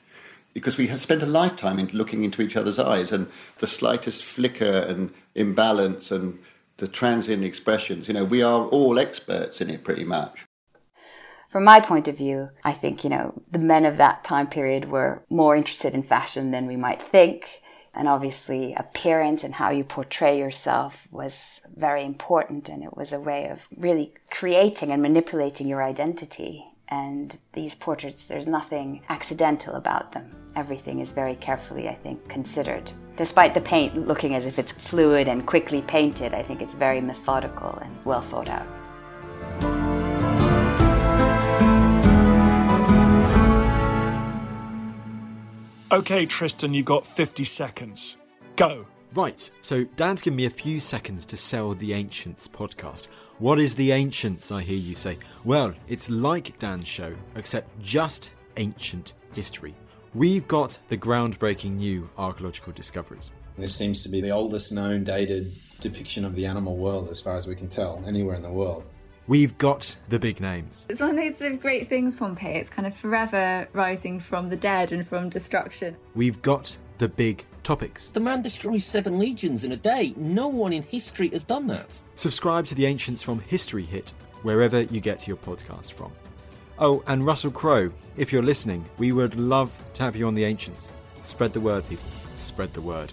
because 0.53 0.77
we 0.77 0.89
have 0.89 1.01
spent 1.01 1.23
a 1.23 1.27
lifetime 1.27 1.79
in 1.79 1.87
looking 1.89 2.23
into 2.23 2.43
each 2.43 2.55
other's 2.55 2.79
eyes 2.79 3.13
and 3.13 3.29
the 3.59 3.67
slightest 3.67 4.23
flicker 4.23 4.85
and 4.87 5.11
imbalance 5.35 6.11
and 6.11 6.39
the 6.77 6.89
transient 6.89 7.45
expressions, 7.45 8.09
you 8.09 8.15
know, 8.15 8.25
we 8.25 8.43
are 8.43 8.67
all 8.67 8.99
experts 8.99 9.63
in 9.63 9.71
it 9.71 9.85
pretty 9.85 10.05
much. 10.05 10.45
From 11.49 11.65
my 11.65 11.81
point 11.81 12.09
of 12.09 12.19
view, 12.19 12.51
I 12.63 12.73
think, 12.73 13.05
you 13.05 13.09
know, 13.09 13.43
the 13.51 13.59
men 13.59 13.87
of 13.87 13.97
that 13.97 14.23
time 14.23 14.49
period 14.49 14.91
were 14.91 15.23
more 15.31 15.57
interested 15.57 15.95
in 15.95 16.03
fashion 16.03 16.51
than 16.51 16.67
we 16.67 16.77
might 16.77 17.01
think. 17.01 17.63
And 17.97 18.09
obviously, 18.09 18.75
appearance 18.75 19.43
and 19.43 19.55
how 19.55 19.71
you 19.71 19.83
portray 19.83 20.39
yourself 20.39 21.09
was 21.11 21.63
very 21.75 22.05
important. 22.05 22.69
And 22.69 22.85
it 22.85 22.95
was 22.95 23.13
a 23.13 23.21
way 23.21 23.49
of 23.49 23.67
really 23.75 24.13
creating 24.31 24.93
and 24.93 25.01
manipulating 25.01 25.67
your 25.67 25.83
identity. 25.83 26.67
And 26.89 27.41
these 27.55 27.75
portraits, 27.75 28.27
there's 28.27 28.47
nothing 28.47 29.01
accidental 29.09 29.75
about 29.75 30.13
them. 30.13 30.31
Everything 30.55 31.01
is 31.01 31.15
very 31.15 31.35
carefully, 31.37 31.89
I 31.89 31.95
think, 31.95 32.29
considered. 32.29 32.93
Despite 33.17 33.55
the 33.55 33.63
paint 33.63 34.07
looking 34.07 34.35
as 34.35 34.47
if 34.47 34.59
it's 34.59 34.73
fluid 34.73 35.27
and 35.27 35.47
quickly 35.47 35.81
painted, 35.81 36.35
I 36.35 36.43
think 36.43 36.61
it's 36.61 36.75
very 36.75 37.01
methodical 37.01 37.79
and 37.81 38.05
well 38.05 38.21
thought 38.21 38.49
out. 38.49 39.86
Okay, 45.93 46.27
Tristan, 46.27 46.75
you've 46.75 46.85
got 46.85 47.07
50 47.07 47.45
seconds. 47.45 48.17
Go. 48.57 48.87
Right, 49.15 49.49
so 49.63 49.85
Dan's 49.95 50.21
given 50.21 50.37
me 50.37 50.47
a 50.47 50.51
few 50.51 50.81
seconds 50.81 51.25
to 51.27 51.37
sell 51.37 51.75
the 51.75 51.93
Ancients 51.93 52.49
podcast. 52.49 53.07
What 53.39 53.61
is 53.61 53.77
the 53.77 53.93
Ancients, 53.93 54.51
I 54.51 54.63
hear 54.63 54.77
you 54.77 54.97
say? 54.97 55.17
Well, 55.45 55.75
it's 55.87 56.11
like 56.11 56.59
Dan's 56.59 56.89
show, 56.89 57.15
except 57.37 57.81
just 57.81 58.33
ancient 58.57 59.15
history. 59.33 59.77
We've 60.13 60.49
got 60.49 60.77
the 60.89 60.99
groundbreaking 60.99 61.77
new 61.77 62.11
archaeological 62.19 62.73
discoveries. 62.73 63.31
This 63.57 63.77
seems 63.77 64.03
to 64.03 64.09
be 64.09 64.21
the 64.21 64.33
oldest 64.33 64.73
known 64.73 65.05
dated 65.05 65.53
depiction 65.79 66.25
of 66.25 66.35
the 66.35 66.47
animal 66.47 66.77
world, 66.77 67.11
as 67.11 67.21
far 67.21 67.37
as 67.37 67.47
we 67.47 67.55
can 67.55 67.69
tell, 67.69 68.03
anywhere 68.05 68.35
in 68.35 68.43
the 68.43 68.51
world. 68.51 68.83
We've 69.29 69.59
got 69.59 69.97
the 70.09 70.21
big 70.21 70.41
names. 70.41 70.87
It's 70.89 71.01
one 71.01 71.11
of 71.11 71.17
those 71.17 71.39
sort 71.39 71.53
of 71.53 71.61
great 71.61 71.89
things, 71.89 72.15
Pompeii. 72.15 72.55
It's 72.55 72.71
kind 72.71 72.87
of 72.87 72.95
forever 72.95 73.67
rising 73.73 74.21
from 74.21 74.51
the 74.51 74.57
dead 74.57 74.93
and 74.93 75.07
from 75.07 75.29
destruction. 75.29 75.97
We've 76.15 76.41
got 76.43 76.77
the 76.99 77.09
big 77.09 77.45
topics. 77.65 78.09
The 78.11 78.21
man 78.21 78.43
destroys 78.43 78.85
seven 78.85 79.19
legions 79.19 79.65
in 79.65 79.73
a 79.73 79.77
day. 79.77 80.15
No 80.17 80.47
one 80.47 80.73
in 80.73 80.85
history 80.85 81.29
has 81.31 81.43
done 81.43 81.67
that. 81.67 82.01
Subscribe 82.15 82.67
to 82.67 82.77
the 82.77 82.87
Ancients 82.87 83.23
from 83.23 83.41
History 83.41 83.83
Hit, 83.85 84.13
wherever 84.43 84.83
you 84.83 85.01
get 85.01 85.27
your 85.27 85.37
podcast 85.37 85.93
from. 85.93 86.13
Oh, 86.79 87.03
and 87.09 87.27
Russell 87.27 87.51
Crowe, 87.51 87.91
if 88.17 88.33
you're 88.33 88.43
listening, 88.45 88.85
we 88.99 89.11
would 89.11 89.35
love 89.41 89.77
to 89.95 90.05
have 90.05 90.15
you 90.15 90.29
on 90.29 90.37
the 90.37 90.45
Ancients. 90.45 90.95
Spread 91.23 91.53
the 91.53 91.61
word, 91.61 91.89
people. 91.89 92.09
Spread 92.37 92.73
the 92.75 92.81
word. 92.81 93.13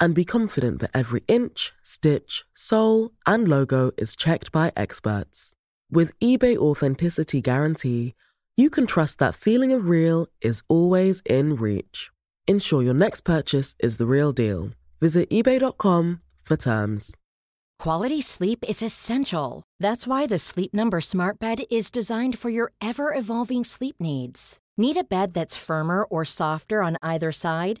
and 0.00 0.14
be 0.14 0.24
confident 0.24 0.80
that 0.80 0.90
every 0.94 1.22
inch, 1.28 1.72
stitch, 1.82 2.44
sole, 2.54 3.12
and 3.26 3.48
logo 3.48 3.92
is 3.96 4.16
checked 4.16 4.52
by 4.52 4.72
experts. 4.76 5.52
With 5.90 6.18
eBay 6.20 6.56
Authenticity 6.56 7.40
Guarantee, 7.40 8.14
you 8.56 8.70
can 8.70 8.86
trust 8.86 9.18
that 9.18 9.34
feeling 9.34 9.72
of 9.72 9.88
real 9.88 10.26
is 10.40 10.62
always 10.68 11.22
in 11.24 11.56
reach. 11.56 12.10
Ensure 12.46 12.82
your 12.82 12.94
next 12.94 13.22
purchase 13.22 13.74
is 13.80 13.96
the 13.96 14.06
real 14.06 14.32
deal. 14.32 14.70
Visit 15.00 15.28
eBay.com 15.30 16.20
for 16.42 16.56
terms. 16.56 17.14
Quality 17.78 18.20
sleep 18.20 18.64
is 18.68 18.82
essential. 18.82 19.62
That's 19.80 20.06
why 20.06 20.26
the 20.26 20.38
Sleep 20.38 20.72
Number 20.72 21.00
Smart 21.00 21.38
Bed 21.38 21.64
is 21.70 21.90
designed 21.90 22.38
for 22.38 22.48
your 22.50 22.72
ever 22.80 23.12
evolving 23.12 23.64
sleep 23.64 23.96
needs. 24.00 24.58
Need 24.76 24.96
a 24.96 25.04
bed 25.04 25.34
that's 25.34 25.56
firmer 25.56 26.04
or 26.04 26.24
softer 26.24 26.82
on 26.82 26.96
either 27.02 27.30
side? 27.32 27.80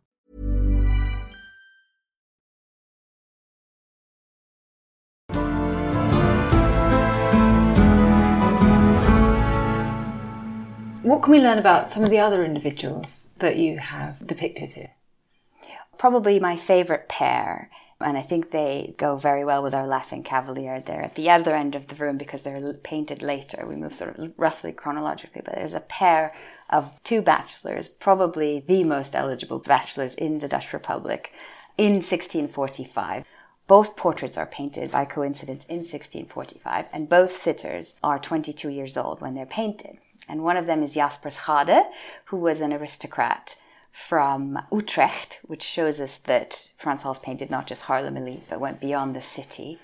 What 11.03 11.23
can 11.23 11.31
we 11.31 11.41
learn 11.41 11.57
about 11.57 11.89
some 11.89 12.03
of 12.03 12.11
the 12.11 12.19
other 12.19 12.45
individuals 12.45 13.29
that 13.39 13.55
you 13.55 13.79
have 13.79 14.27
depicted 14.27 14.73
here? 14.73 14.91
Probably 15.97 16.39
my 16.39 16.55
favorite 16.55 17.09
pair, 17.09 17.71
and 17.99 18.19
I 18.19 18.21
think 18.21 18.51
they 18.51 18.93
go 18.97 19.15
very 19.17 19.43
well 19.43 19.63
with 19.63 19.73
our 19.73 19.87
Laughing 19.87 20.21
Cavalier. 20.21 20.79
They're 20.79 21.01
at 21.01 21.15
the 21.15 21.31
other 21.31 21.55
end 21.55 21.73
of 21.73 21.87
the 21.87 21.95
room 21.95 22.19
because 22.19 22.43
they're 22.43 22.73
painted 22.83 23.23
later. 23.23 23.65
We 23.65 23.75
move 23.75 23.95
sort 23.95 24.15
of 24.19 24.31
roughly 24.37 24.73
chronologically, 24.73 25.41
but 25.43 25.55
there's 25.55 25.73
a 25.73 25.79
pair 25.79 26.33
of 26.69 26.99
two 27.03 27.23
bachelors, 27.23 27.89
probably 27.89 28.59
the 28.59 28.83
most 28.83 29.15
eligible 29.15 29.57
bachelors 29.57 30.13
in 30.13 30.37
the 30.37 30.47
Dutch 30.47 30.71
Republic 30.71 31.33
in 31.79 31.93
1645. 31.93 33.25
Both 33.65 33.95
portraits 33.95 34.37
are 34.37 34.45
painted 34.45 34.91
by 34.91 35.05
coincidence 35.05 35.65
in 35.65 35.77
1645, 35.77 36.85
and 36.93 37.09
both 37.09 37.31
sitters 37.31 37.97
are 38.03 38.19
22 38.19 38.69
years 38.69 38.97
old 38.97 39.19
when 39.19 39.33
they're 39.33 39.47
painted. 39.47 39.97
And 40.31 40.43
one 40.43 40.55
of 40.55 40.65
them 40.65 40.81
is 40.81 40.93
Jasper 40.93 41.29
Schade, 41.29 41.91
who 42.25 42.37
was 42.37 42.61
an 42.61 42.71
aristocrat 42.71 43.61
from 43.91 44.57
Utrecht, 44.71 45.41
which 45.43 45.61
shows 45.61 45.99
us 45.99 46.17
that 46.19 46.71
Frans 46.77 47.03
Hals 47.03 47.19
painted 47.19 47.51
not 47.51 47.67
just 47.67 47.83
Haarlem 47.83 48.15
elite, 48.15 48.43
but 48.49 48.61
went 48.61 48.79
beyond 48.79 49.13
the 49.13 49.21
city. 49.21 49.77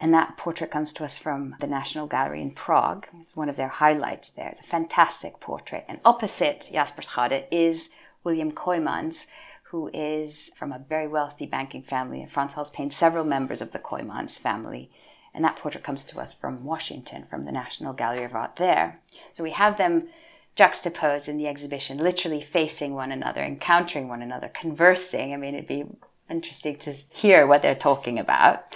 And 0.00 0.12
that 0.12 0.36
portrait 0.36 0.72
comes 0.72 0.92
to 0.94 1.04
us 1.04 1.18
from 1.18 1.54
the 1.60 1.68
National 1.68 2.08
Gallery 2.08 2.42
in 2.42 2.50
Prague. 2.50 3.06
It's 3.20 3.36
one 3.36 3.48
of 3.48 3.54
their 3.54 3.68
highlights 3.68 4.30
there. 4.32 4.48
It's 4.48 4.60
a 4.60 4.64
fantastic 4.64 5.38
portrait. 5.38 5.84
And 5.86 6.00
opposite 6.04 6.68
Jasper 6.72 7.02
Schade 7.02 7.46
is 7.52 7.90
William 8.24 8.50
Coymans, 8.50 9.26
who 9.70 9.88
is 9.94 10.50
from 10.56 10.72
a 10.72 10.84
very 10.88 11.06
wealthy 11.06 11.46
banking 11.46 11.84
family. 11.84 12.20
And 12.22 12.30
Frans 12.30 12.54
Hals 12.54 12.70
paints 12.70 12.96
several 12.96 13.24
members 13.24 13.60
of 13.60 13.70
the 13.70 13.78
Coymans 13.78 14.36
family. 14.36 14.90
And 15.34 15.44
that 15.44 15.56
portrait 15.56 15.82
comes 15.82 16.04
to 16.06 16.20
us 16.20 16.32
from 16.32 16.64
Washington, 16.64 17.26
from 17.28 17.42
the 17.42 17.52
National 17.52 17.92
Gallery 17.92 18.24
of 18.24 18.34
Art 18.34 18.56
there. 18.56 19.00
So 19.32 19.42
we 19.42 19.50
have 19.50 19.76
them 19.76 20.08
juxtaposed 20.54 21.28
in 21.28 21.36
the 21.36 21.48
exhibition, 21.48 21.98
literally 21.98 22.40
facing 22.40 22.94
one 22.94 23.10
another, 23.10 23.42
encountering 23.42 24.08
one 24.08 24.22
another, 24.22 24.48
conversing. 24.48 25.34
I 25.34 25.36
mean, 25.36 25.54
it'd 25.54 25.66
be 25.66 25.86
interesting 26.30 26.76
to 26.78 26.92
hear 26.92 27.46
what 27.46 27.62
they're 27.62 27.74
talking 27.74 28.18
about. 28.18 28.74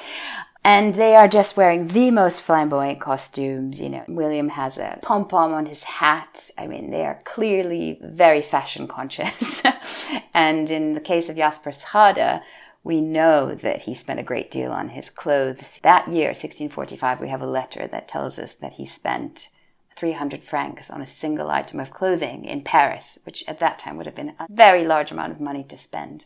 And 0.65 0.97
they 0.97 1.15
are 1.15 1.29
just 1.29 1.57
wearing 1.57 1.87
the 1.89 2.11
most 2.11 2.43
flamboyant 2.43 3.01
costumes. 3.01 3.81
You 3.81 3.91
know, 3.91 4.05
William 4.09 4.51
has 4.51 4.77
a 4.77 4.99
pom 5.01 5.27
pom 5.27 5.53
on 5.53 5.67
his 5.67 5.85
hat. 5.85 6.51
I 6.59 6.67
mean, 6.67 6.91
they 6.91 7.07
are 7.07 7.21
clearly 7.25 7.99
very 8.03 8.43
fashion 8.43 8.89
conscious. 8.89 9.63
and 10.35 10.69
in 10.69 10.95
the 10.95 11.01
case 11.01 11.29
of 11.29 11.37
Jasper 11.37 11.71
Schade, 11.71 12.43
we 12.89 13.03
know 13.03 13.55
that 13.55 13.83
he 13.83 13.93
spent 13.93 14.19
a 14.19 14.23
great 14.23 14.51
deal 14.51 14.73
on 14.73 14.89
his 14.89 15.11
clothes. 15.11 15.79
That 15.83 16.09
year, 16.09 16.29
1645, 16.29 17.21
we 17.21 17.29
have 17.29 17.43
a 17.43 17.47
letter 17.47 17.87
that 17.87 18.09
tells 18.09 18.39
us 18.39 18.55
that 18.55 18.73
he 18.73 18.87
spent 18.87 19.51
300 19.97 20.43
francs 20.43 20.91
on 20.91 21.03
a 21.03 21.07
single 21.07 21.51
item 21.51 21.81
of 21.81 21.91
clothing 21.91 22.47
in 22.47 22.63
Paris, 22.63 23.19
which 23.25 23.47
at 23.47 23.61
that 23.61 23.79
time 23.79 23.99
would 23.99 24.07
have 24.07 24.15
been 24.15 24.35
a 24.41 24.47
very 24.49 24.87
large 24.87 25.13
amount 25.13 25.33
of 25.33 25.41
money 25.41 25.63
to 25.65 25.77
spend 25.77 26.25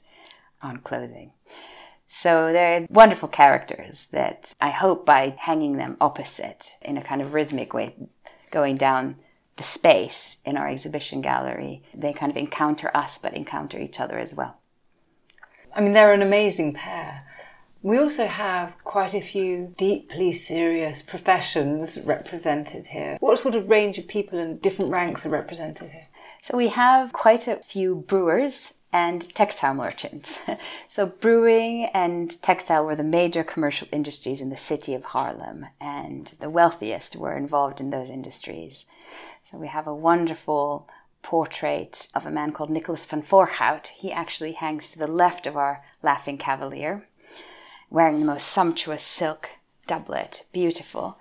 on 0.62 0.76
clothing. 0.76 1.32
So 2.06 2.52
they're 2.52 2.86
wonderful 2.88 3.28
characters 3.28 4.06
that 4.12 4.54
I 4.60 4.70
hope 4.70 5.04
by 5.04 5.34
hanging 5.38 5.78
them 5.78 5.96
opposite 6.00 6.76
in 6.80 6.96
a 6.96 7.02
kind 7.02 7.20
of 7.20 7.34
rhythmic 7.34 7.74
way, 7.74 7.96
going 8.52 8.76
down 8.76 9.16
the 9.56 9.64
space 9.64 10.38
in 10.44 10.56
our 10.56 10.68
exhibition 10.68 11.22
gallery, 11.22 11.82
they 11.92 12.12
kind 12.12 12.30
of 12.30 12.36
encounter 12.36 12.90
us 12.94 13.18
but 13.18 13.34
encounter 13.34 13.80
each 13.80 13.98
other 13.98 14.18
as 14.18 14.32
well. 14.32 14.61
I 15.74 15.80
mean, 15.80 15.92
they're 15.92 16.12
an 16.12 16.22
amazing 16.22 16.74
pair. 16.74 17.24
We 17.82 17.98
also 17.98 18.26
have 18.26 18.76
quite 18.84 19.12
a 19.12 19.20
few 19.20 19.74
deeply 19.76 20.32
serious 20.32 21.02
professions 21.02 21.98
represented 22.04 22.86
here. 22.86 23.16
What 23.18 23.40
sort 23.40 23.56
of 23.56 23.68
range 23.68 23.98
of 23.98 24.06
people 24.06 24.38
and 24.38 24.62
different 24.62 24.92
ranks 24.92 25.26
are 25.26 25.30
represented 25.30 25.90
here? 25.90 26.06
So 26.42 26.56
we 26.56 26.68
have 26.68 27.12
quite 27.12 27.48
a 27.48 27.56
few 27.56 27.96
brewers 27.96 28.74
and 28.92 29.34
textile 29.34 29.74
merchants. 29.74 30.38
so 30.88 31.06
brewing 31.06 31.86
and 31.94 32.40
textile 32.42 32.84
were 32.84 32.94
the 32.94 33.02
major 33.02 33.42
commercial 33.42 33.88
industries 33.90 34.40
in 34.40 34.50
the 34.50 34.56
city 34.56 34.94
of 34.94 35.06
Haarlem, 35.06 35.66
and 35.80 36.26
the 36.40 36.50
wealthiest 36.50 37.16
were 37.16 37.36
involved 37.36 37.80
in 37.80 37.90
those 37.90 38.10
industries. 38.10 38.86
So 39.42 39.58
we 39.58 39.68
have 39.68 39.86
a 39.86 39.94
wonderful 39.94 40.88
portrait 41.22 42.08
of 42.14 42.26
a 42.26 42.30
man 42.30 42.52
called 42.52 42.70
Nicholas 42.70 43.06
van 43.06 43.22
Voorhout. 43.22 43.88
He 43.88 44.12
actually 44.12 44.52
hangs 44.52 44.92
to 44.92 44.98
the 44.98 45.06
left 45.06 45.46
of 45.46 45.56
our 45.56 45.82
Laughing 46.02 46.38
Cavalier, 46.38 47.06
wearing 47.90 48.20
the 48.20 48.26
most 48.26 48.48
sumptuous 48.48 49.02
silk 49.02 49.50
doublet, 49.86 50.46
beautiful. 50.52 51.18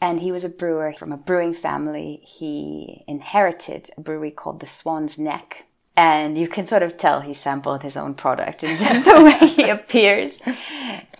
And 0.00 0.20
he 0.20 0.32
was 0.32 0.44
a 0.44 0.48
brewer 0.48 0.92
from 0.92 1.12
a 1.12 1.16
brewing 1.16 1.54
family. 1.54 2.20
He 2.24 3.04
inherited 3.06 3.90
a 3.96 4.00
brewery 4.00 4.32
called 4.32 4.60
the 4.60 4.66
Swan's 4.66 5.18
Neck. 5.18 5.66
And 5.96 6.38
you 6.38 6.48
can 6.48 6.66
sort 6.66 6.82
of 6.82 6.96
tell 6.96 7.20
he 7.20 7.34
sampled 7.34 7.82
his 7.82 7.96
own 7.96 8.14
product 8.14 8.64
in 8.64 8.78
just 8.78 9.04
the 9.04 9.22
way 9.22 9.46
he 9.48 9.68
appears. 9.68 10.40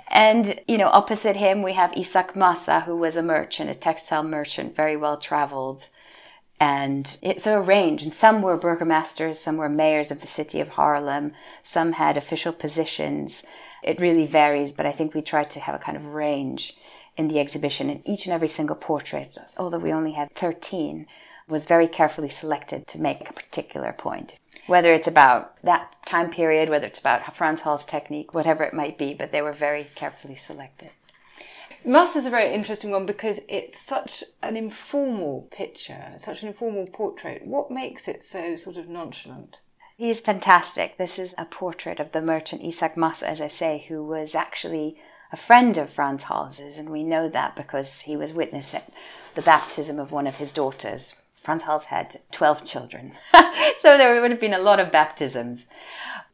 And, 0.08 0.60
you 0.66 0.78
know, 0.78 0.88
opposite 0.88 1.36
him, 1.36 1.62
we 1.62 1.74
have 1.74 1.96
Isaac 1.96 2.34
Massa, 2.34 2.80
who 2.80 2.96
was 2.96 3.16
a 3.16 3.22
merchant, 3.22 3.70
a 3.70 3.74
textile 3.74 4.24
merchant, 4.24 4.74
very 4.74 4.96
well 4.96 5.16
traveled, 5.16 5.88
and 6.62 7.18
it's 7.22 7.44
a 7.44 7.60
range. 7.60 8.04
And 8.04 8.14
some 8.14 8.40
were 8.40 8.56
burgomasters, 8.56 9.34
some 9.34 9.56
were 9.56 9.68
mayors 9.68 10.12
of 10.12 10.20
the 10.20 10.28
city 10.28 10.60
of 10.60 10.70
Haarlem, 10.70 11.32
some 11.60 11.94
had 11.94 12.16
official 12.16 12.52
positions. 12.52 13.42
It 13.82 14.00
really 14.00 14.26
varies, 14.26 14.72
but 14.72 14.86
I 14.86 14.92
think 14.92 15.12
we 15.12 15.22
tried 15.22 15.50
to 15.50 15.60
have 15.60 15.74
a 15.74 15.80
kind 15.80 15.96
of 15.96 16.14
range 16.14 16.76
in 17.16 17.26
the 17.26 17.40
exhibition. 17.40 17.90
And 17.90 18.00
each 18.04 18.26
and 18.26 18.32
every 18.32 18.46
single 18.46 18.76
portrait, 18.76 19.36
although 19.58 19.80
we 19.80 19.92
only 19.92 20.12
had 20.12 20.32
13, 20.36 21.08
was 21.48 21.66
very 21.66 21.88
carefully 21.88 22.28
selected 22.28 22.86
to 22.86 23.00
make 23.00 23.28
a 23.28 23.32
particular 23.32 23.92
point. 23.92 24.38
Whether 24.68 24.92
it's 24.92 25.08
about 25.08 25.60
that 25.62 25.96
time 26.06 26.30
period, 26.30 26.68
whether 26.68 26.86
it's 26.86 27.00
about 27.00 27.34
Franz 27.34 27.62
Hals 27.62 27.84
technique, 27.84 28.34
whatever 28.34 28.62
it 28.62 28.72
might 28.72 28.96
be, 28.96 29.14
but 29.14 29.32
they 29.32 29.42
were 29.42 29.52
very 29.52 29.88
carefully 29.96 30.36
selected. 30.36 30.90
Is 31.84 32.26
a 32.26 32.30
very 32.30 32.52
interesting 32.52 32.90
one 32.90 33.06
because 33.06 33.40
it's 33.48 33.80
such 33.80 34.22
an 34.42 34.56
informal 34.56 35.48
picture, 35.50 36.14
such 36.18 36.42
an 36.42 36.48
informal 36.48 36.86
portrait. 36.86 37.46
What 37.46 37.70
makes 37.70 38.06
it 38.06 38.22
so 38.22 38.54
sort 38.54 38.76
of 38.76 38.88
nonchalant? 38.88 39.60
He's 39.96 40.20
fantastic. 40.20 40.96
This 40.96 41.18
is 41.18 41.34
a 41.38 41.44
portrait 41.44 41.98
of 42.00 42.12
the 42.12 42.20
merchant 42.20 42.62
Isaac 42.62 42.96
Massa, 42.96 43.28
as 43.28 43.40
I 43.40 43.46
say, 43.46 43.86
who 43.88 44.04
was 44.04 44.34
actually 44.34 44.96
a 45.32 45.36
friend 45.36 45.76
of 45.78 45.90
Franz 45.90 46.24
Hals's, 46.24 46.78
and 46.78 46.90
we 46.90 47.02
know 47.02 47.28
that 47.28 47.56
because 47.56 48.02
he 48.02 48.16
was 48.16 48.34
witness 48.34 48.74
at 48.74 48.92
the 49.34 49.42
baptism 49.42 49.98
of 49.98 50.12
one 50.12 50.26
of 50.26 50.36
his 50.36 50.52
daughters. 50.52 51.22
Franz 51.42 51.64
Hals 51.64 51.84
had 51.84 52.20
12 52.30 52.64
children, 52.64 53.12
so 53.78 53.96
there 53.96 54.20
would 54.20 54.30
have 54.30 54.40
been 54.40 54.54
a 54.54 54.58
lot 54.58 54.78
of 54.78 54.92
baptisms. 54.92 55.66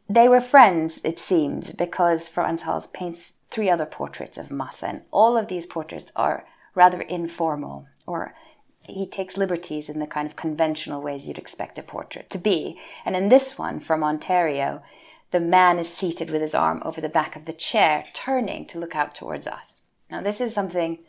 They 0.09 0.29
were 0.29 0.41
friends, 0.41 1.01
it 1.05 1.19
seems, 1.19 1.73
because 1.73 2.29
Franz 2.29 2.63
Hals 2.63 2.89
paints 2.89 3.35
three 3.51 3.71
other 3.71 3.87
portraits 3.87 4.39
of 4.39 4.51
Massa, 4.51 4.87
and 4.87 5.03
all 5.11 5.37
of 5.37 5.49
these 5.49 5.67
portraits 5.67 6.13
are 6.15 6.47
rather 6.75 7.01
informal, 7.01 7.87
or 8.07 8.35
he 8.87 9.07
takes 9.07 9.37
liberties 9.37 9.89
in 9.89 9.99
the 9.99 10.07
kind 10.07 10.27
of 10.27 10.37
conventional 10.37 11.03
ways 11.03 11.29
you'd 11.29 11.39
expect 11.39 11.79
a 11.79 11.83
portrait 11.83 12.31
to 12.31 12.39
be. 12.39 12.79
And 13.05 13.15
in 13.17 13.29
this 13.29 13.59
one 13.59 13.81
from 13.81 14.03
Ontario, 14.03 14.83
the 15.31 15.41
man 15.41 15.79
is 15.79 15.93
seated 15.93 16.31
with 16.31 16.41
his 16.41 16.55
arm 16.55 16.83
over 16.85 17.01
the 17.01 17.09
back 17.09 17.37
of 17.37 17.45
the 17.45 17.53
chair, 17.53 18.05
turning 18.15 18.67
to 18.67 18.79
look 18.79 18.97
out 18.97 19.15
towards 19.15 19.47
us. 19.47 19.83
Now, 20.11 20.23
this 20.23 20.41
is 20.41 20.55
something 20.55 21.01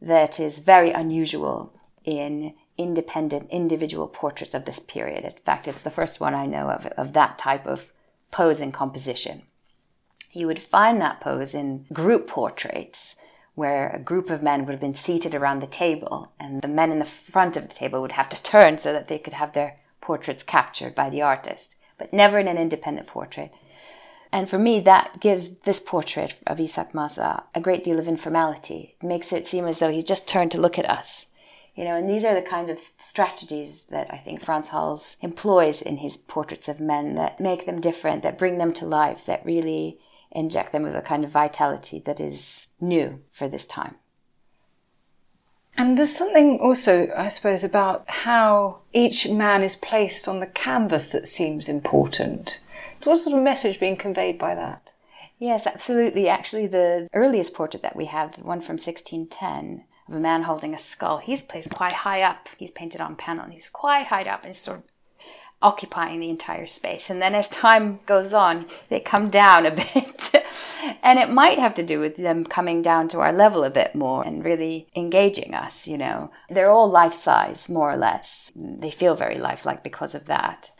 that 0.00 0.38
is 0.38 0.58
very 0.58 0.90
unusual 0.90 1.72
in 2.04 2.54
independent 2.76 3.48
individual 3.50 4.08
portraits 4.08 4.54
of 4.54 4.64
this 4.64 4.78
period. 4.78 5.24
In 5.24 5.32
fact, 5.32 5.66
it's 5.66 5.82
the 5.82 5.90
first 5.90 6.20
one 6.20 6.34
I 6.34 6.46
know 6.46 6.70
of 6.70 6.86
of 6.86 7.12
that 7.14 7.38
type 7.38 7.66
of 7.66 7.92
pose 8.30 8.60
and 8.60 8.72
composition. 8.72 9.42
You 10.34 10.46
would 10.48 10.58
find 10.58 11.00
that 11.00 11.20
pose 11.20 11.54
in 11.54 11.86
group 11.92 12.26
portraits 12.26 13.16
where 13.54 13.90
a 13.90 14.00
group 14.00 14.30
of 14.30 14.42
men 14.42 14.64
would 14.64 14.72
have 14.72 14.80
been 14.80 14.94
seated 14.94 15.34
around 15.34 15.60
the 15.60 15.66
table 15.66 16.32
and 16.40 16.60
the 16.60 16.68
men 16.68 16.90
in 16.90 16.98
the 16.98 17.04
front 17.04 17.56
of 17.56 17.68
the 17.68 17.74
table 17.74 18.02
would 18.02 18.12
have 18.12 18.28
to 18.30 18.42
turn 18.42 18.78
so 18.78 18.92
that 18.92 19.08
they 19.08 19.18
could 19.18 19.34
have 19.34 19.52
their 19.52 19.76
portraits 20.00 20.42
captured 20.42 20.94
by 20.94 21.08
the 21.08 21.22
artist, 21.22 21.76
but 21.96 22.12
never 22.12 22.38
in 22.38 22.48
an 22.48 22.58
independent 22.58 23.06
portrait. 23.06 23.54
And 24.32 24.50
for 24.50 24.58
me, 24.58 24.80
that 24.80 25.20
gives 25.20 25.58
this 25.58 25.78
portrait 25.78 26.34
of 26.48 26.60
Isaac 26.60 26.92
Massa 26.92 27.44
a 27.54 27.60
great 27.60 27.84
deal 27.84 28.00
of 28.00 28.08
informality. 28.08 28.96
It 29.00 29.06
makes 29.06 29.32
it 29.32 29.46
seem 29.46 29.64
as 29.66 29.78
though 29.78 29.90
he's 29.90 30.02
just 30.02 30.26
turned 30.26 30.50
to 30.50 30.60
look 30.60 30.76
at 30.76 30.90
us. 30.90 31.28
You 31.76 31.84
know, 31.84 31.96
and 31.96 32.08
these 32.08 32.24
are 32.24 32.34
the 32.34 32.42
kind 32.42 32.70
of 32.70 32.78
strategies 32.98 33.86
that 33.86 34.12
I 34.12 34.16
think 34.16 34.40
Franz 34.40 34.68
Hals 34.68 35.16
employs 35.20 35.82
in 35.82 35.98
his 35.98 36.16
portraits 36.16 36.68
of 36.68 36.80
men 36.80 37.16
that 37.16 37.40
make 37.40 37.66
them 37.66 37.80
different, 37.80 38.22
that 38.22 38.38
bring 38.38 38.58
them 38.58 38.72
to 38.74 38.86
life, 38.86 39.26
that 39.26 39.44
really 39.44 39.98
inject 40.34 40.72
them 40.72 40.82
with 40.82 40.94
a 40.94 41.02
kind 41.02 41.24
of 41.24 41.30
vitality 41.30 42.00
that 42.00 42.20
is 42.20 42.68
new 42.80 43.20
for 43.30 43.48
this 43.48 43.66
time. 43.66 43.96
And 45.76 45.98
there's 45.98 46.14
something 46.14 46.58
also, 46.60 47.10
I 47.16 47.28
suppose, 47.28 47.64
about 47.64 48.04
how 48.08 48.82
each 48.92 49.28
man 49.28 49.62
is 49.62 49.74
placed 49.74 50.28
on 50.28 50.40
the 50.40 50.46
canvas 50.46 51.10
that 51.10 51.26
seems 51.26 51.68
important. 51.68 52.60
So, 53.00 53.10
what 53.10 53.20
sort 53.20 53.36
of 53.36 53.42
message 53.42 53.80
being 53.80 53.96
conveyed 53.96 54.38
by 54.38 54.54
that? 54.54 54.92
Yes, 55.38 55.66
absolutely. 55.66 56.28
Actually, 56.28 56.68
the 56.68 57.08
earliest 57.12 57.54
portrait 57.54 57.82
that 57.82 57.96
we 57.96 58.04
have, 58.04 58.36
the 58.36 58.44
one 58.44 58.60
from 58.60 58.74
1610, 58.74 59.84
of 60.08 60.14
a 60.14 60.20
man 60.20 60.42
holding 60.42 60.74
a 60.74 60.78
skull, 60.78 61.18
he's 61.18 61.42
placed 61.42 61.70
quite 61.70 61.92
high 61.92 62.22
up. 62.22 62.48
He's 62.56 62.70
painted 62.70 63.00
on 63.00 63.16
panel, 63.16 63.44
and 63.44 63.52
he's 63.52 63.68
quite 63.68 64.06
high 64.06 64.22
up, 64.22 64.42
and 64.42 64.50
he's 64.50 64.58
sort 64.58 64.78
of 64.78 64.84
occupying 65.64 66.20
the 66.20 66.28
entire 66.28 66.66
space. 66.66 67.08
And 67.08 67.20
then 67.20 67.34
as 67.34 67.48
time 67.48 67.98
goes 68.04 68.34
on, 68.34 68.66
they 68.90 69.00
come 69.00 69.30
down 69.30 69.64
a 69.64 69.70
bit. 69.74 70.34
and 71.02 71.18
it 71.18 71.30
might 71.30 71.58
have 71.58 71.74
to 71.74 71.82
do 71.82 71.98
with 71.98 72.16
them 72.16 72.44
coming 72.44 72.82
down 72.82 73.08
to 73.08 73.20
our 73.20 73.32
level 73.32 73.64
a 73.64 73.70
bit 73.70 73.94
more 73.94 74.22
and 74.24 74.44
really 74.44 74.86
engaging 74.94 75.54
us, 75.54 75.88
you 75.88 75.96
know. 75.96 76.30
They're 76.50 76.70
all 76.70 76.88
life 76.88 77.14
size, 77.14 77.68
more 77.68 77.90
or 77.90 77.96
less. 77.96 78.52
They 78.54 78.90
feel 78.90 79.16
very 79.16 79.38
lifelike 79.38 79.82
because 79.82 80.14
of 80.14 80.26
that. 80.26 80.70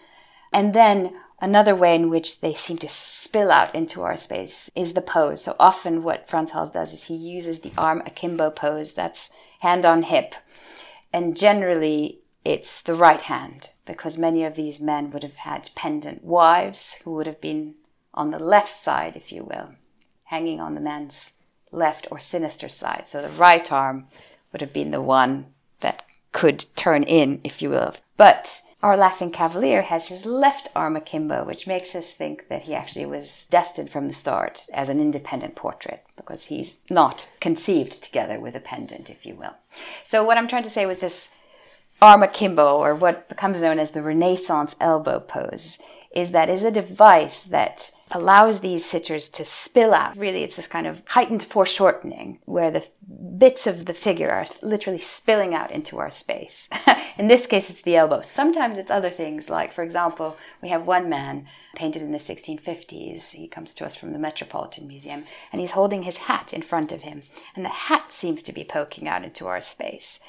And 0.52 0.74
then 0.74 1.14
another 1.40 1.74
way 1.74 1.94
in 1.94 2.10
which 2.10 2.42
they 2.42 2.52
seem 2.52 2.76
to 2.78 2.88
spill 2.88 3.50
out 3.50 3.74
into 3.74 4.02
our 4.02 4.18
space 4.18 4.70
is 4.76 4.92
the 4.92 5.00
pose. 5.00 5.42
So 5.42 5.56
often 5.58 6.02
what 6.02 6.28
Frans 6.28 6.50
Hals 6.50 6.70
does 6.70 6.92
is 6.92 7.04
he 7.04 7.16
uses 7.16 7.60
the 7.60 7.72
arm 7.78 8.02
akimbo 8.04 8.50
pose, 8.50 8.92
that's 8.92 9.30
hand 9.60 9.86
on 9.86 10.02
hip. 10.02 10.34
And 11.10 11.36
generally 11.36 12.18
it's 12.44 12.82
the 12.82 12.94
right 12.94 13.22
hand 13.22 13.70
because 13.86 14.18
many 14.18 14.44
of 14.44 14.54
these 14.54 14.80
men 14.80 15.10
would 15.10 15.22
have 15.22 15.36
had 15.38 15.70
pendant 15.74 16.24
wives 16.24 17.00
who 17.04 17.12
would 17.12 17.26
have 17.26 17.40
been 17.40 17.74
on 18.12 18.30
the 18.30 18.38
left 18.38 18.70
side, 18.70 19.16
if 19.16 19.32
you 19.32 19.44
will, 19.44 19.70
hanging 20.24 20.60
on 20.60 20.74
the 20.74 20.80
man's 20.80 21.32
left 21.70 22.06
or 22.10 22.18
sinister 22.18 22.68
side. 22.68 23.08
So 23.08 23.20
the 23.20 23.28
right 23.28 23.70
arm 23.70 24.06
would 24.52 24.60
have 24.60 24.72
been 24.72 24.90
the 24.90 25.02
one 25.02 25.46
that 25.80 26.04
could 26.32 26.64
turn 26.76 27.02
in, 27.02 27.40
if 27.44 27.60
you 27.60 27.70
will. 27.70 27.94
But 28.16 28.62
our 28.82 28.96
laughing 28.96 29.30
cavalier 29.30 29.82
has 29.82 30.08
his 30.08 30.26
left 30.26 30.68
arm 30.76 30.94
akimbo, 30.94 31.44
which 31.44 31.66
makes 31.66 31.94
us 31.94 32.12
think 32.12 32.48
that 32.48 32.62
he 32.62 32.74
actually 32.74 33.06
was 33.06 33.46
destined 33.50 33.90
from 33.90 34.08
the 34.08 34.14
start 34.14 34.66
as 34.72 34.88
an 34.88 35.00
independent 35.00 35.56
portrait 35.56 36.04
because 36.16 36.46
he's 36.46 36.78
not 36.90 37.28
conceived 37.40 38.02
together 38.02 38.38
with 38.38 38.54
a 38.54 38.60
pendant, 38.60 39.10
if 39.10 39.24
you 39.26 39.34
will. 39.34 39.54
So 40.04 40.22
what 40.22 40.38
I'm 40.38 40.48
trying 40.48 40.62
to 40.64 40.70
say 40.70 40.86
with 40.86 41.00
this 41.00 41.30
arm 42.02 42.22
akimbo, 42.22 42.78
or 42.78 42.94
what 42.94 43.28
becomes 43.28 43.62
known 43.62 43.78
as 43.78 43.92
the 43.92 44.02
Renaissance 44.02 44.76
elbow 44.80 45.20
pose, 45.20 45.78
is 46.14 46.32
that 46.32 46.48
is 46.48 46.62
a 46.62 46.70
device 46.70 47.42
that 47.42 47.90
allows 48.10 48.60
these 48.60 48.84
sitters 48.84 49.28
to 49.28 49.44
spill 49.44 49.92
out. 49.92 50.16
Really, 50.16 50.44
it's 50.44 50.56
this 50.56 50.68
kind 50.68 50.86
of 50.86 51.02
heightened 51.08 51.42
foreshortening 51.42 52.38
where 52.44 52.70
the 52.70 52.88
bits 53.38 53.66
of 53.66 53.86
the 53.86 53.94
figure 53.94 54.30
are 54.30 54.44
literally 54.62 54.98
spilling 54.98 55.54
out 55.54 55.70
into 55.70 55.98
our 55.98 56.10
space. 56.10 56.68
in 57.18 57.28
this 57.28 57.46
case, 57.46 57.70
it's 57.70 57.82
the 57.82 57.96
elbow. 57.96 58.22
Sometimes 58.22 58.78
it's 58.78 58.90
other 58.90 59.10
things, 59.10 59.50
like, 59.50 59.72
for 59.72 59.82
example, 59.82 60.36
we 60.62 60.68
have 60.68 60.86
one 60.86 61.08
man 61.08 61.46
painted 61.74 62.02
in 62.02 62.12
the 62.12 62.18
1650s. 62.18 63.32
He 63.32 63.48
comes 63.48 63.74
to 63.74 63.84
us 63.84 63.96
from 63.96 64.12
the 64.12 64.18
Metropolitan 64.18 64.86
Museum, 64.86 65.24
and 65.50 65.60
he's 65.60 65.72
holding 65.72 66.02
his 66.02 66.18
hat 66.18 66.52
in 66.52 66.62
front 66.62 66.92
of 66.92 67.02
him, 67.02 67.22
and 67.56 67.64
the 67.64 67.70
hat 67.70 68.12
seems 68.12 68.42
to 68.42 68.52
be 68.52 68.64
poking 68.64 69.08
out 69.08 69.24
into 69.24 69.46
our 69.46 69.60
space. 69.60 70.20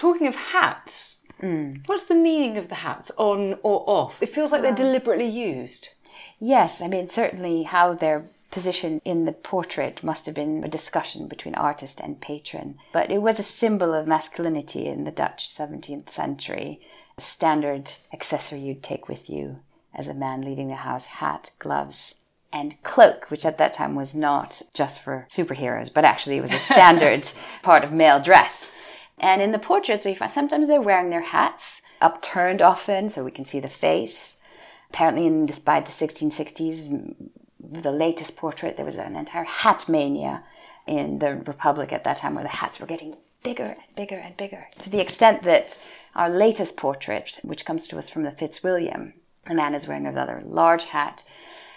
Talking 0.00 0.28
of 0.28 0.34
hats, 0.34 1.26
mm. 1.42 1.86
what's 1.86 2.04
the 2.04 2.14
meaning 2.14 2.56
of 2.56 2.70
the 2.70 2.76
hats 2.76 3.10
on 3.18 3.58
or 3.62 3.84
off? 3.86 4.22
It 4.22 4.30
feels 4.30 4.50
like 4.50 4.62
they're 4.62 4.74
deliberately 4.74 5.28
used. 5.28 5.90
Yes, 6.38 6.80
I 6.80 6.88
mean, 6.88 7.10
certainly 7.10 7.64
how 7.64 7.92
they're 7.92 8.24
positioned 8.50 9.02
in 9.04 9.26
the 9.26 9.32
portrait 9.32 10.02
must 10.02 10.24
have 10.24 10.34
been 10.34 10.64
a 10.64 10.68
discussion 10.68 11.28
between 11.28 11.54
artist 11.54 12.00
and 12.00 12.18
patron. 12.18 12.78
But 12.94 13.10
it 13.10 13.20
was 13.20 13.38
a 13.38 13.42
symbol 13.42 13.92
of 13.92 14.06
masculinity 14.06 14.86
in 14.86 15.04
the 15.04 15.10
Dutch 15.10 15.46
17th 15.46 16.08
century, 16.08 16.80
a 17.18 17.20
standard 17.20 17.90
accessory 18.10 18.60
you'd 18.60 18.82
take 18.82 19.06
with 19.06 19.28
you 19.28 19.58
as 19.94 20.08
a 20.08 20.14
man 20.14 20.40
leaving 20.40 20.68
the 20.68 20.76
house 20.76 21.04
hat, 21.04 21.50
gloves, 21.58 22.14
and 22.50 22.82
cloak, 22.82 23.30
which 23.30 23.44
at 23.44 23.58
that 23.58 23.74
time 23.74 23.94
was 23.94 24.14
not 24.14 24.62
just 24.72 25.02
for 25.02 25.26
superheroes, 25.28 25.92
but 25.92 26.06
actually 26.06 26.38
it 26.38 26.40
was 26.40 26.54
a 26.54 26.58
standard 26.72 27.28
part 27.62 27.84
of 27.84 27.92
male 27.92 28.18
dress. 28.18 28.72
And 29.20 29.42
in 29.42 29.52
the 29.52 29.58
portraits, 29.58 30.06
we 30.06 30.14
find 30.14 30.32
sometimes 30.32 30.66
they're 30.66 30.80
wearing 30.80 31.10
their 31.10 31.20
hats 31.20 31.82
upturned 32.00 32.62
often, 32.62 33.10
so 33.10 33.22
we 33.22 33.30
can 33.30 33.44
see 33.44 33.60
the 33.60 33.68
face. 33.68 34.40
Apparently, 34.88 35.26
in 35.26 35.46
this, 35.46 35.58
by 35.58 35.80
the 35.80 35.90
1660s, 35.90 37.14
the 37.60 37.92
latest 37.92 38.36
portrait, 38.36 38.76
there 38.76 38.86
was 38.86 38.96
an 38.96 39.14
entire 39.14 39.44
hat 39.44 39.88
mania 39.88 40.42
in 40.86 41.18
the 41.18 41.36
Republic 41.36 41.92
at 41.92 42.02
that 42.04 42.16
time, 42.16 42.34
where 42.34 42.42
the 42.42 42.48
hats 42.48 42.80
were 42.80 42.86
getting 42.86 43.16
bigger 43.42 43.76
and 43.76 43.94
bigger 43.94 44.16
and 44.16 44.36
bigger, 44.36 44.68
to 44.80 44.90
the 44.90 45.00
extent 45.00 45.42
that 45.42 45.84
our 46.14 46.28
latest 46.28 46.76
portrait, 46.76 47.40
which 47.42 47.64
comes 47.64 47.86
to 47.86 47.98
us 47.98 48.10
from 48.10 48.22
the 48.22 48.32
Fitzwilliam, 48.32 49.14
the 49.46 49.54
man 49.54 49.74
is 49.74 49.86
wearing 49.86 50.06
a 50.06 50.12
rather 50.12 50.42
large 50.44 50.86
hat, 50.86 51.24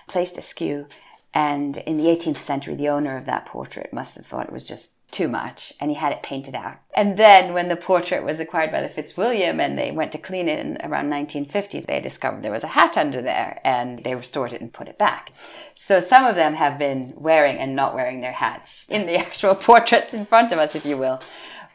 placed 0.08 0.38
askew, 0.38 0.88
and 1.34 1.78
in 1.78 1.96
the 1.96 2.06
18th 2.06 2.38
century, 2.38 2.76
the 2.76 2.90
owner 2.90 3.18
of 3.18 3.26
that 3.26 3.46
portrait 3.46 3.94
must 3.94 4.18
have 4.18 4.26
thought 4.26 4.48
it 4.48 4.54
was 4.54 4.66
just 4.66 4.98
too 5.14 5.30
much 5.30 5.72
and 5.80 5.90
he 5.90 5.96
had 5.96 6.12
it 6.12 6.24
painted 6.24 6.56
out. 6.56 6.78
And 6.96 7.18
then 7.18 7.54
when 7.54 7.70
the 7.70 7.76
portrait 7.76 8.24
was 8.24 8.40
acquired 8.40 8.72
by 8.72 8.82
the 8.82 8.90
Fitzwilliam 8.90 9.60
and 9.60 9.78
they 9.78 9.92
went 9.92 10.12
to 10.12 10.18
clean 10.18 10.50
it 10.50 10.60
in 10.60 10.78
around 10.78 11.10
1950, 11.10 11.82
they 11.82 12.02
discovered 12.02 12.44
there 12.44 12.52
was 12.52 12.64
a 12.64 12.76
hat 12.76 12.98
under 12.98 13.22
there 13.22 13.62
and 13.64 14.04
they 14.04 14.16
restored 14.16 14.54
it 14.54 14.62
and 14.62 14.74
put 14.74 14.88
it 14.88 14.98
back. 14.98 15.32
So 15.76 16.00
some 16.00 16.26
of 16.26 16.36
them 16.36 16.56
have 16.56 16.78
been 16.78 17.14
wearing 17.16 17.58
and 17.58 17.76
not 17.76 17.94
wearing 17.94 18.22
their 18.22 18.34
hats 18.34 18.86
in 18.90 19.06
the 19.06 19.16
actual 19.26 19.56
portraits 19.56 20.14
in 20.14 20.26
front 20.26 20.52
of 20.52 20.60
us, 20.60 20.76
if 20.76 20.86
you 20.86 20.98
will. 20.98 21.22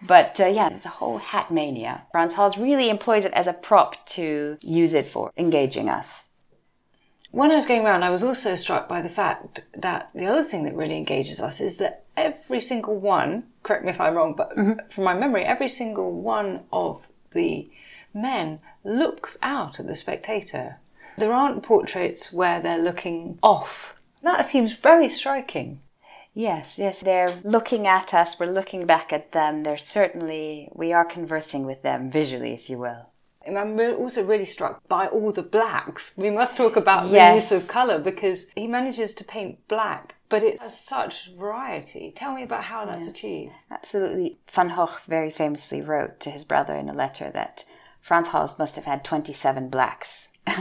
But 0.00 0.40
uh, 0.40 0.46
yeah, 0.46 0.68
there's 0.68 0.86
a 0.86 0.90
whole 0.90 1.18
hat 1.18 1.50
mania. 1.50 2.06
Franz 2.12 2.34
Hals 2.34 2.58
really 2.58 2.90
employs 2.90 3.24
it 3.24 3.32
as 3.32 3.46
a 3.46 3.52
prop 3.52 4.04
to 4.06 4.58
use 4.60 4.94
it 4.94 5.08
for 5.08 5.32
engaging 5.36 5.88
us 5.88 6.27
when 7.38 7.52
I 7.52 7.54
was 7.54 7.66
going 7.66 7.86
around, 7.86 8.02
I 8.02 8.10
was 8.10 8.24
also 8.24 8.56
struck 8.56 8.88
by 8.88 9.00
the 9.00 9.08
fact 9.08 9.62
that 9.72 10.10
the 10.12 10.26
other 10.26 10.42
thing 10.42 10.64
that 10.64 10.74
really 10.74 10.96
engages 10.96 11.40
us 11.40 11.60
is 11.60 11.78
that 11.78 12.02
every 12.16 12.60
single 12.60 12.96
one, 12.96 13.44
correct 13.62 13.84
me 13.84 13.92
if 13.92 14.00
I'm 14.00 14.16
wrong, 14.16 14.34
but 14.34 14.56
mm-hmm. 14.56 14.88
from 14.90 15.04
my 15.04 15.14
memory, 15.14 15.44
every 15.44 15.68
single 15.68 16.20
one 16.20 16.64
of 16.72 17.06
the 17.30 17.70
men 18.12 18.58
looks 18.82 19.38
out 19.40 19.78
at 19.78 19.86
the 19.86 19.94
spectator. 19.94 20.78
There 21.16 21.32
aren't 21.32 21.62
portraits 21.62 22.32
where 22.32 22.60
they're 22.60 22.82
looking 22.82 23.38
off. 23.40 23.94
That 24.20 24.44
seems 24.44 24.74
very 24.74 25.08
striking. 25.08 25.80
Yes, 26.34 26.76
yes, 26.76 27.02
they're 27.02 27.30
looking 27.44 27.86
at 27.86 28.12
us, 28.12 28.40
we're 28.40 28.46
looking 28.46 28.84
back 28.84 29.12
at 29.12 29.30
them. 29.30 29.60
They're 29.60 29.78
certainly, 29.78 30.70
we 30.74 30.92
are 30.92 31.04
conversing 31.04 31.64
with 31.66 31.82
them 31.82 32.10
visually, 32.10 32.52
if 32.52 32.68
you 32.68 32.78
will. 32.78 33.10
I'm 33.56 33.78
also 33.96 34.24
really 34.24 34.44
struck 34.44 34.86
by 34.88 35.06
all 35.06 35.30
the 35.32 35.42
blacks. 35.42 36.12
We 36.16 36.30
must 36.30 36.56
talk 36.56 36.76
about 36.76 37.06
Yes. 37.08 37.48
the 37.48 37.54
use 37.54 37.62
of 37.62 37.68
colour 37.68 37.98
because 37.98 38.48
he 38.56 38.66
manages 38.66 39.14
to 39.14 39.24
paint 39.24 39.66
black, 39.68 40.16
but 40.28 40.42
it 40.42 40.60
has 40.60 40.78
such 40.78 41.30
variety. 41.30 42.12
Tell 42.14 42.34
me 42.34 42.42
about 42.42 42.64
how 42.64 42.84
that's 42.84 43.06
achieved. 43.06 43.52
Absolutely. 43.70 44.38
Van 44.50 44.68
Gogh 44.74 44.90
very 45.06 45.30
famously 45.30 45.80
wrote 45.80 46.18
to 46.20 46.30
his 46.30 46.44
brother 46.44 46.74
in 46.74 46.88
a 46.88 46.92
letter 46.94 47.30
that 47.30 47.64
Franz 48.00 48.28
Hals 48.28 48.58
must 48.58 48.74
have 48.76 48.84
had 48.86 49.04
27 49.04 49.68
blacks. 49.68 50.28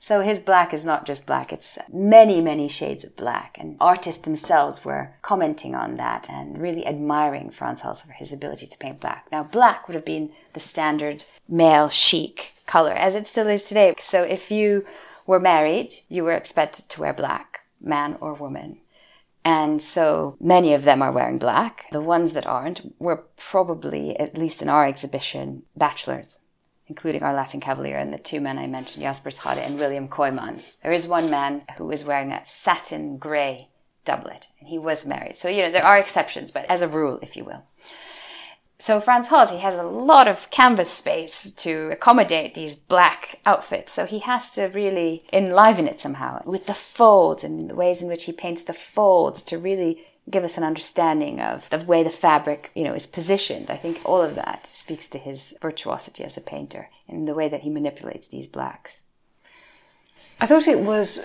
so 0.00 0.20
his 0.20 0.40
black 0.40 0.72
is 0.72 0.84
not 0.84 1.04
just 1.04 1.26
black, 1.26 1.52
it's 1.52 1.78
many, 1.92 2.40
many 2.40 2.68
shades 2.68 3.04
of 3.04 3.16
black. 3.16 3.56
And 3.58 3.76
artists 3.80 4.22
themselves 4.22 4.84
were 4.84 5.14
commenting 5.22 5.74
on 5.74 5.96
that 5.96 6.28
and 6.30 6.60
really 6.60 6.86
admiring 6.86 7.50
Franz 7.50 7.80
Hals 7.82 8.02
for 8.02 8.12
his 8.12 8.32
ability 8.32 8.66
to 8.66 8.78
paint 8.78 9.00
black. 9.00 9.26
Now, 9.32 9.42
black 9.42 9.88
would 9.88 9.94
have 9.94 10.04
been 10.04 10.30
the 10.52 10.60
standard 10.60 11.24
male 11.48 11.88
chic 11.88 12.54
color, 12.66 12.92
as 12.92 13.14
it 13.14 13.26
still 13.26 13.48
is 13.48 13.64
today. 13.64 13.94
So 13.98 14.22
if 14.22 14.50
you 14.50 14.84
were 15.26 15.40
married, 15.40 15.92
you 16.08 16.24
were 16.24 16.32
expected 16.32 16.88
to 16.88 17.00
wear 17.00 17.12
black, 17.12 17.60
man 17.80 18.16
or 18.20 18.34
woman. 18.34 18.78
And 19.44 19.82
so 19.82 20.36
many 20.40 20.72
of 20.72 20.84
them 20.84 21.02
are 21.02 21.12
wearing 21.12 21.38
black. 21.38 21.86
The 21.90 22.00
ones 22.00 22.32
that 22.32 22.46
aren't 22.46 22.94
were 22.98 23.24
probably, 23.36 24.16
at 24.18 24.38
least 24.38 24.62
in 24.62 24.68
our 24.68 24.86
exhibition, 24.86 25.64
bachelors, 25.76 26.38
including 26.86 27.22
our 27.22 27.32
Laughing 27.32 27.60
Cavalier 27.60 27.96
and 27.96 28.12
the 28.12 28.18
two 28.18 28.40
men 28.40 28.58
I 28.58 28.68
mentioned, 28.68 29.02
Jasper 29.02 29.30
Schade 29.30 29.58
and 29.58 29.78
William 29.78 30.08
Coymans. 30.08 30.76
There 30.82 30.92
is 30.92 31.08
one 31.08 31.28
man 31.28 31.62
who 31.76 31.90
is 31.90 32.04
wearing 32.04 32.30
a 32.30 32.46
satin 32.46 33.18
grey 33.18 33.68
doublet, 34.04 34.48
and 34.60 34.68
he 34.68 34.78
was 34.78 35.06
married. 35.06 35.36
So, 35.36 35.48
you 35.48 35.62
know, 35.62 35.70
there 35.70 35.84
are 35.84 35.98
exceptions, 35.98 36.50
but 36.50 36.64
as 36.66 36.82
a 36.82 36.88
rule, 36.88 37.18
if 37.22 37.36
you 37.36 37.44
will. 37.44 37.64
So 38.82 39.00
Frans 39.00 39.28
Hals, 39.28 39.52
he 39.52 39.58
has 39.58 39.76
a 39.76 39.84
lot 39.84 40.26
of 40.26 40.50
canvas 40.50 40.90
space 40.90 41.52
to 41.52 41.90
accommodate 41.92 42.54
these 42.54 42.74
black 42.74 43.38
outfits. 43.46 43.92
So 43.92 44.06
he 44.06 44.18
has 44.18 44.50
to 44.56 44.64
really 44.64 45.22
enliven 45.32 45.86
it 45.86 46.00
somehow 46.00 46.42
with 46.44 46.66
the 46.66 46.74
folds 46.74 47.44
and 47.44 47.70
the 47.70 47.76
ways 47.76 48.02
in 48.02 48.08
which 48.08 48.24
he 48.24 48.32
paints 48.32 48.64
the 48.64 48.72
folds 48.72 49.44
to 49.44 49.56
really 49.56 50.04
give 50.28 50.42
us 50.42 50.58
an 50.58 50.64
understanding 50.64 51.40
of 51.40 51.70
the 51.70 51.84
way 51.84 52.02
the 52.02 52.10
fabric, 52.10 52.72
you 52.74 52.82
know, 52.82 52.92
is 52.92 53.06
positioned. 53.06 53.70
I 53.70 53.76
think 53.76 54.00
all 54.04 54.20
of 54.20 54.34
that 54.34 54.66
speaks 54.66 55.08
to 55.10 55.18
his 55.18 55.54
virtuosity 55.62 56.24
as 56.24 56.36
a 56.36 56.40
painter 56.40 56.90
in 57.06 57.26
the 57.26 57.34
way 57.34 57.48
that 57.48 57.60
he 57.60 57.70
manipulates 57.70 58.26
these 58.26 58.48
blacks. 58.48 59.02
I 60.40 60.46
thought 60.46 60.66
it 60.66 60.80
was 60.80 61.24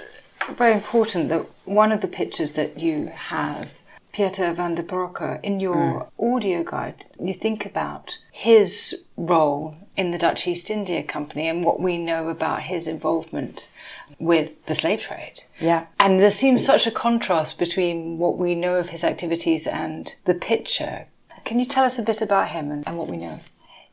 very 0.52 0.74
important 0.74 1.30
that 1.30 1.48
one 1.65 1.91
of 1.91 2.02
the 2.02 2.08
pictures 2.08 2.52
that 2.52 2.78
you 2.78 3.08
have, 3.08 3.74
Pieter 4.17 4.51
van 4.51 4.73
der 4.73 4.82
Broecke, 4.82 5.39
in 5.43 5.60
your 5.60 5.75
mm. 5.75 6.36
audio 6.36 6.63
guide, 6.63 7.06
you 7.19 7.34
think 7.36 7.67
about 7.67 8.17
his 8.32 9.06
role 9.15 9.75
in 9.95 10.10
the 10.10 10.17
Dutch 10.17 10.47
East 10.47 10.71
India 10.71 11.03
Company 11.03 11.47
and 11.47 11.63
what 11.63 11.80
we 11.80 11.99
know 11.99 12.30
about 12.30 12.63
his 12.63 12.88
involvement 12.88 13.69
with 14.17 14.65
the 14.65 14.73
slave 14.73 15.01
trade. 15.01 15.43
Yeah. 15.60 15.86
And 15.99 16.19
there 16.19 16.32
seems 16.32 16.65
such 16.65 16.88
a 16.88 16.91
contrast 16.91 17.60
between 17.60 18.17
what 18.17 18.39
we 18.39 18.56
know 18.56 18.77
of 18.77 18.89
his 18.89 19.03
activities 19.03 19.67
and 19.67 20.15
the 20.25 20.34
picture. 20.34 21.06
Can 21.45 21.60
you 21.60 21.65
tell 21.67 21.86
us 21.86 21.99
a 21.99 22.03
bit 22.03 22.19
about 22.19 22.47
him 22.47 22.71
and, 22.71 22.88
and 22.88 22.97
what 22.97 23.10
we 23.10 23.17
know? 23.17 23.39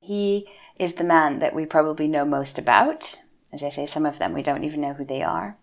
He 0.00 0.48
is 0.78 0.94
the 0.94 1.04
man 1.04 1.40
that 1.40 1.54
we 1.54 1.66
probably 1.66 2.08
know 2.08 2.24
most 2.24 2.58
about. 2.58 3.20
As 3.52 3.62
I 3.62 3.68
say, 3.68 3.84
some 3.84 4.06
of 4.06 4.18
them 4.18 4.32
we 4.32 4.42
don't 4.42 4.64
even 4.64 4.80
know 4.80 4.94
who 4.94 5.04
they 5.04 5.22
are. 5.22 5.58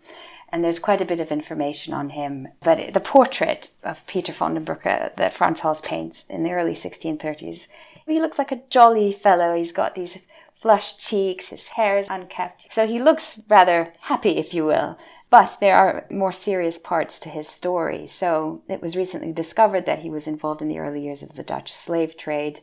And 0.52 0.64
there's 0.64 0.80
quite 0.80 1.02
a 1.02 1.06
bit 1.06 1.20
of 1.20 1.32
information 1.32 1.94
on 1.94 2.10
him. 2.10 2.50
But 2.62 2.94
the 2.94 3.00
portrait 3.00 3.72
of 3.84 4.06
Peter 4.06 4.34
van 4.34 4.56
den 4.56 4.66
Broecke 4.66 5.16
that 5.16 5.34
Frans 5.34 5.62
Hals 5.62 5.82
paints 5.82 6.26
in 6.30 6.44
the 6.44 6.52
early 6.52 6.74
1630s, 6.74 7.70
he 8.06 8.20
looks 8.20 8.38
like 8.38 8.52
a 8.52 8.62
jolly 8.70 9.14
fellow. 9.14 9.56
He's 9.56 9.72
got 9.72 9.96
these 9.96 10.26
flushed 10.62 11.00
cheeks, 11.00 11.50
his 11.50 11.70
hair 11.70 11.98
is 11.98 12.08
unkept. 12.08 12.68
So 12.70 12.86
he 12.86 13.02
looks 13.02 13.42
rather 13.50 13.92
happy, 14.02 14.38
if 14.38 14.54
you 14.54 14.66
will. 14.66 14.98
But 15.32 15.58
there 15.60 15.76
are 15.76 16.06
more 16.12 16.32
serious 16.32 16.78
parts 16.78 17.18
to 17.20 17.30
his 17.30 17.48
story. 17.48 18.06
So 18.06 18.62
it 18.68 18.82
was 18.82 18.96
recently 18.96 19.34
discovered 19.34 19.88
that 19.88 20.00
he 20.00 20.12
was 20.12 20.28
involved 20.28 20.62
in 20.62 20.68
the 20.68 20.78
early 20.78 21.02
years 21.02 21.24
of 21.24 21.34
the 21.34 21.44
Dutch 21.44 21.74
slave 21.74 22.16
trade. 22.16 22.60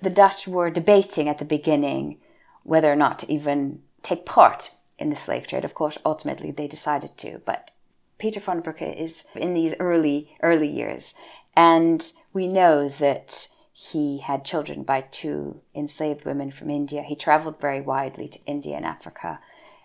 The 0.00 0.10
Dutch 0.10 0.48
were 0.48 0.70
debating 0.70 1.28
at 1.28 1.38
the 1.38 1.44
beginning 1.44 2.18
whether 2.62 2.90
or 2.90 2.96
not 2.96 3.18
to 3.18 3.32
even 3.32 3.82
take 4.02 4.24
part 4.24 4.72
in 4.98 5.10
the 5.10 5.16
slave 5.16 5.46
trade. 5.46 5.64
Of 5.64 5.74
course, 5.74 5.98
ultimately 6.04 6.50
they 6.50 6.68
decided 6.68 7.16
to, 7.18 7.40
but 7.44 7.70
Peter 8.18 8.40
von 8.40 8.60
Broecke 8.60 8.96
is 8.96 9.24
in 9.34 9.54
these 9.54 9.74
early, 9.80 10.30
early 10.42 10.68
years. 10.68 11.14
And 11.56 12.12
we 12.32 12.46
know 12.46 12.88
that 12.88 13.48
he 13.72 14.18
had 14.18 14.44
children 14.44 14.84
by 14.84 15.00
two 15.00 15.60
enslaved 15.74 16.24
women 16.24 16.50
from 16.50 16.70
India. 16.70 17.02
He 17.02 17.16
traveled 17.16 17.60
very 17.60 17.80
widely 17.80 18.28
to 18.28 18.44
India 18.46 18.76
and 18.76 18.86
Africa. 18.86 19.40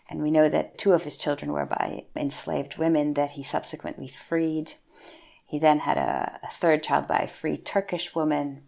And 0.07 0.21
we 0.21 0.31
know 0.31 0.47
that 0.49 0.77
two 0.77 0.93
of 0.93 1.03
his 1.03 1.17
children 1.17 1.51
were 1.51 1.65
by 1.65 2.05
enslaved 2.15 2.77
women 2.77 3.15
that 3.15 3.31
he 3.31 3.43
subsequently 3.43 4.07
freed. 4.07 4.73
He 5.45 5.57
then 5.57 5.79
had 5.79 5.97
a, 5.97 6.39
a 6.43 6.47
third 6.47 6.83
child 6.83 7.07
by 7.07 7.19
a 7.19 7.27
free 7.27 7.57
Turkish 7.57 8.13
woman. 8.13 8.61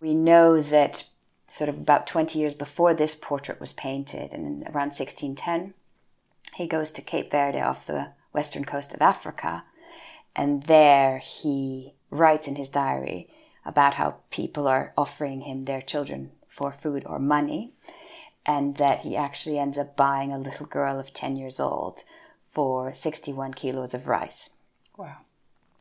We 0.00 0.14
know 0.14 0.62
that 0.62 1.08
sort 1.54 1.68
of 1.68 1.78
about 1.78 2.04
20 2.04 2.36
years 2.36 2.56
before 2.56 2.94
this 2.94 3.14
portrait 3.14 3.60
was 3.60 3.72
painted, 3.72 4.32
and 4.32 4.64
around 4.64 4.90
1610, 4.90 5.72
he 6.54 6.66
goes 6.66 6.90
to 6.90 7.00
Cape 7.00 7.30
Verde 7.30 7.60
off 7.60 7.86
the 7.86 8.08
western 8.32 8.64
coast 8.64 8.92
of 8.92 9.00
Africa. 9.00 9.62
And 10.34 10.64
there 10.64 11.18
he 11.18 11.94
writes 12.10 12.48
in 12.48 12.56
his 12.56 12.68
diary 12.68 13.30
about 13.64 13.94
how 13.94 14.16
people 14.30 14.66
are 14.66 14.92
offering 14.98 15.42
him 15.42 15.62
their 15.62 15.80
children 15.80 16.32
for 16.48 16.72
food 16.72 17.04
or 17.06 17.20
money, 17.20 17.72
and 18.44 18.76
that 18.78 19.02
he 19.02 19.16
actually 19.16 19.56
ends 19.56 19.78
up 19.78 19.96
buying 19.96 20.32
a 20.32 20.38
little 20.38 20.66
girl 20.66 20.98
of 20.98 21.14
10 21.14 21.36
years 21.36 21.60
old 21.60 22.02
for 22.50 22.92
61 22.92 23.54
kilos 23.54 23.94
of 23.94 24.08
rice. 24.08 24.50
Wow. 24.96 25.18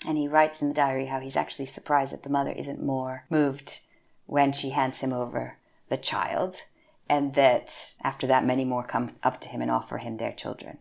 And 0.07 0.19
he 0.19 0.27
writes 0.27 0.61
in 0.61 0.67
the 0.67 0.75
diary 0.75 1.07
how 1.07 1.19
he's 1.19 1.35
actually 1.35 1.65
surprised 1.65 2.13
that 2.13 2.21
the 2.21 2.29
mother 2.29 2.51
isn't 2.51 2.83
more 2.83 3.25
moved 3.27 3.79
when 4.27 4.51
she 4.51 4.69
hands 4.69 4.99
him 4.99 5.11
over 5.11 5.57
the 5.93 5.97
child, 5.97 6.55
and 7.07 7.35
that 7.35 7.93
after 8.03 8.25
that, 8.25 8.43
many 8.43 8.65
more 8.65 8.83
come 8.83 9.11
up 9.21 9.39
to 9.39 9.49
him 9.49 9.61
and 9.61 9.69
offer 9.69 9.99
him 9.99 10.17
their 10.17 10.31
children. 10.31 10.79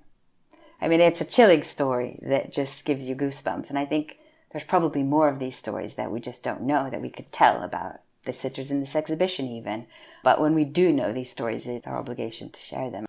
I 0.80 0.88
mean, 0.88 1.02
it's 1.02 1.20
a 1.20 1.26
chilling 1.26 1.62
story 1.62 2.18
that 2.22 2.50
just 2.50 2.86
gives 2.86 3.06
you 3.06 3.14
goosebumps. 3.14 3.68
And 3.68 3.78
I 3.78 3.84
think 3.84 4.16
there's 4.50 4.64
probably 4.64 5.02
more 5.02 5.28
of 5.28 5.38
these 5.38 5.54
stories 5.54 5.96
that 5.96 6.10
we 6.10 6.18
just 6.18 6.42
don't 6.42 6.62
know 6.62 6.88
that 6.88 7.02
we 7.02 7.10
could 7.10 7.30
tell 7.30 7.62
about 7.62 8.00
the 8.24 8.32
sitters 8.32 8.70
in 8.70 8.80
this 8.80 8.96
exhibition, 8.96 9.46
even. 9.46 9.86
But 10.24 10.40
when 10.40 10.54
we 10.54 10.64
do 10.64 10.92
know 10.92 11.12
these 11.12 11.30
stories, 11.30 11.68
it's 11.68 11.86
our 11.86 11.98
obligation 11.98 12.48
to 12.48 12.60
share 12.60 12.90
them. 12.90 13.04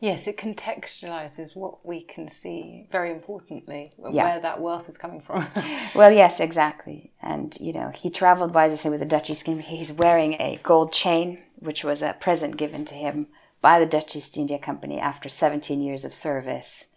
Yes, 0.00 0.28
it 0.28 0.36
contextualizes 0.36 1.56
what 1.56 1.84
we 1.84 2.02
can 2.02 2.28
see 2.28 2.86
very 2.92 3.10
importantly, 3.10 3.92
Yeah. 4.10 4.24
where 4.24 4.40
that 4.40 4.60
wealth 4.60 4.88
is 4.88 4.96
coming 4.96 5.20
from. 5.20 5.46
Well, 5.94 6.12
yes, 6.12 6.38
exactly. 6.38 7.10
And, 7.20 7.56
you 7.60 7.72
know, 7.72 7.88
he 7.88 8.08
traveled, 8.10 8.52
by, 8.52 8.66
as 8.66 8.72
I 8.72 8.76
say, 8.76 8.90
with 8.90 9.02
a 9.02 9.06
Dutch 9.06 9.28
East 9.30 9.48
India. 9.48 9.64
He's 9.64 9.92
wearing 9.92 10.34
a 10.34 10.60
gold 10.62 10.92
chain, 10.92 11.38
which 11.58 11.82
was 11.82 12.00
a 12.02 12.12
present 12.12 12.56
given 12.56 12.84
to 12.84 12.94
him 12.94 13.26
by 13.60 13.80
the 13.80 13.86
Dutch 13.86 14.14
East 14.14 14.38
India 14.38 14.58
Company 14.58 15.00
after 15.00 15.28
17 15.28 15.80
years 15.80 16.04
of 16.04 16.14
service. 16.14 16.88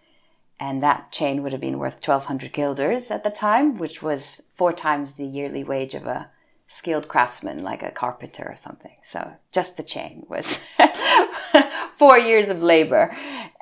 And 0.59 0.83
that 0.83 1.11
chain 1.11 1.41
would 1.41 1.53
have 1.53 1.61
been 1.61 1.79
worth 1.79 1.95
1,200 2.07 2.53
guilders 2.53 3.09
at 3.09 3.23
the 3.23 3.31
time, 3.31 3.75
which 3.79 4.03
was 4.03 4.43
four 4.53 4.71
times 4.71 5.15
the 5.15 5.25
yearly 5.25 5.63
wage 5.63 5.95
of 5.95 6.05
a 6.05 6.29
skilled 6.71 7.07
craftsman, 7.10 7.62
like 7.63 7.84
a 7.84 7.91
carpenter 7.91 8.45
or 8.47 8.55
something. 8.55 8.95
So 9.03 9.34
just 9.51 9.75
the 9.75 9.84
chain 9.84 10.25
was 10.29 10.63
four 11.97 12.17
years 12.17 12.47
of 12.49 12.63
labor. 12.63 13.13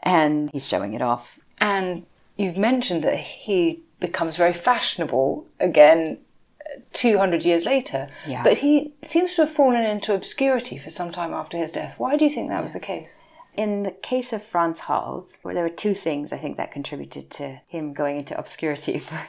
And 0.04 0.50
he's 0.52 0.68
showing 0.68 0.94
it 0.94 1.02
off. 1.02 1.40
and 1.60 2.06
you've 2.38 2.58
mentioned 2.58 3.04
that 3.04 3.18
he 3.18 3.82
becomes 4.00 4.38
very 4.38 4.54
fashionable 4.54 5.46
again 5.60 6.20
uh, 6.62 6.80
200 6.94 7.44
years 7.44 7.66
later. 7.66 8.08
Yeah. 8.28 8.44
But 8.44 8.60
he 8.60 8.94
seems 9.02 9.36
to 9.36 9.42
have 9.42 9.52
fallen 9.52 9.84
into 9.84 10.14
obscurity 10.14 10.78
for 10.78 10.90
some 10.92 11.12
time 11.12 11.34
after 11.34 11.58
his 11.58 11.72
death. 11.72 11.96
Why 11.98 12.16
do 12.16 12.24
you 12.26 12.32
think 12.32 12.50
that 12.50 12.64
was 12.64 12.74
the 12.74 12.80
case? 12.80 13.20
In 13.58 13.84
the 13.84 13.92
case 13.92 14.32
of 14.32 14.42
Frans 14.42 14.82
Hals, 14.82 15.40
where 15.42 15.54
there 15.54 15.64
were 15.64 15.70
two 15.70 15.94
things 15.96 16.32
I 16.32 16.38
think 16.38 16.56
that 16.58 16.72
contributed 16.72 17.30
to 17.32 17.60
him 17.68 17.92
going 17.92 18.18
into 18.18 18.38
obscurity 18.38 19.00
for 19.08 19.20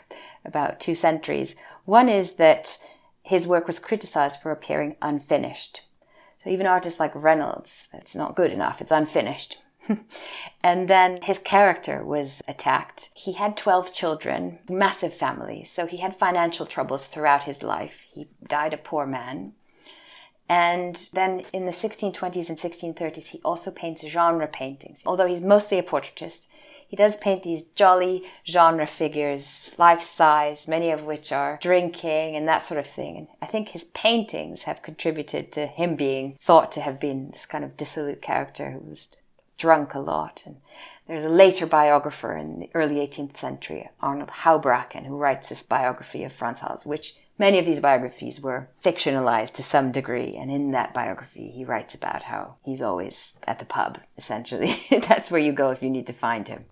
about 0.44 0.78
two 0.78 0.94
centuries. 0.94 1.56
One 1.86 2.08
is 2.08 2.34
that 2.34 2.78
his 3.30 3.46
work 3.46 3.68
was 3.68 3.78
criticized 3.78 4.40
for 4.40 4.50
appearing 4.50 4.96
unfinished. 5.00 5.82
So 6.38 6.50
even 6.50 6.66
artists 6.66 6.98
like 6.98 7.12
Reynolds, 7.14 7.86
that's 7.92 8.16
not 8.16 8.34
good 8.34 8.50
enough, 8.50 8.80
it's 8.80 8.90
unfinished. 8.90 9.58
and 10.64 10.88
then 10.88 11.22
his 11.22 11.38
character 11.38 12.04
was 12.04 12.42
attacked. 12.48 13.10
He 13.14 13.34
had 13.34 13.56
12 13.56 13.92
children, 13.92 14.58
massive 14.68 15.14
family, 15.14 15.62
so 15.62 15.86
he 15.86 15.98
had 15.98 16.16
financial 16.16 16.66
troubles 16.66 17.06
throughout 17.06 17.44
his 17.44 17.62
life. 17.62 18.04
He 18.12 18.26
died 18.48 18.74
a 18.74 18.76
poor 18.76 19.06
man. 19.06 19.52
And 20.48 21.08
then 21.12 21.44
in 21.52 21.66
the 21.66 21.72
1620s 21.72 22.48
and 22.48 22.58
1630s, 22.58 23.28
he 23.28 23.40
also 23.44 23.70
paints 23.70 24.04
genre 24.08 24.48
paintings. 24.48 25.04
Although 25.06 25.28
he's 25.28 25.40
mostly 25.40 25.78
a 25.78 25.84
portraitist, 25.84 26.48
He 26.90 26.96
does 26.96 27.16
paint 27.16 27.44
these 27.44 27.66
jolly 27.66 28.24
genre 28.44 28.84
figures, 28.84 29.70
life 29.78 30.02
size, 30.02 30.66
many 30.66 30.90
of 30.90 31.04
which 31.04 31.30
are 31.30 31.56
drinking 31.62 32.34
and 32.34 32.48
that 32.48 32.66
sort 32.66 32.80
of 32.80 32.86
thing. 32.86 33.16
And 33.16 33.28
I 33.40 33.46
think 33.46 33.68
his 33.68 33.84
paintings 33.84 34.62
have 34.62 34.82
contributed 34.82 35.52
to 35.52 35.68
him 35.68 35.94
being 35.94 36.36
thought 36.40 36.72
to 36.72 36.80
have 36.80 36.98
been 36.98 37.30
this 37.30 37.46
kind 37.46 37.62
of 37.62 37.76
dissolute 37.76 38.20
character 38.20 38.72
who 38.72 38.80
was 38.80 39.08
drunk 39.56 39.94
a 39.94 40.00
lot. 40.00 40.42
And 40.44 40.56
there's 41.06 41.24
a 41.24 41.28
later 41.28 41.64
biographer 41.64 42.36
in 42.36 42.58
the 42.58 42.70
early 42.74 42.96
18th 42.96 43.36
century, 43.36 43.88
Arnold 44.00 44.30
Houbraken, 44.30 45.06
who 45.06 45.16
writes 45.16 45.48
this 45.48 45.62
biography 45.62 46.24
of 46.24 46.32
Frans 46.32 46.58
Hals, 46.58 46.84
which 46.84 47.18
many 47.38 47.60
of 47.60 47.66
these 47.66 47.78
biographies 47.78 48.40
were 48.40 48.68
fictionalized 48.82 49.52
to 49.54 49.62
some 49.62 49.92
degree. 49.92 50.34
And 50.34 50.50
in 50.50 50.72
that 50.72 50.92
biography, 50.92 51.52
he 51.52 51.64
writes 51.64 51.94
about 51.94 52.24
how 52.24 52.56
he's 52.64 52.82
always 52.82 53.34
at 53.46 53.60
the 53.60 53.64
pub, 53.64 54.00
essentially. 54.18 54.74
That's 54.90 55.30
where 55.30 55.40
you 55.40 55.52
go 55.52 55.70
if 55.70 55.84
you 55.84 55.90
need 55.90 56.08
to 56.08 56.12
find 56.12 56.48
him. 56.48 56.64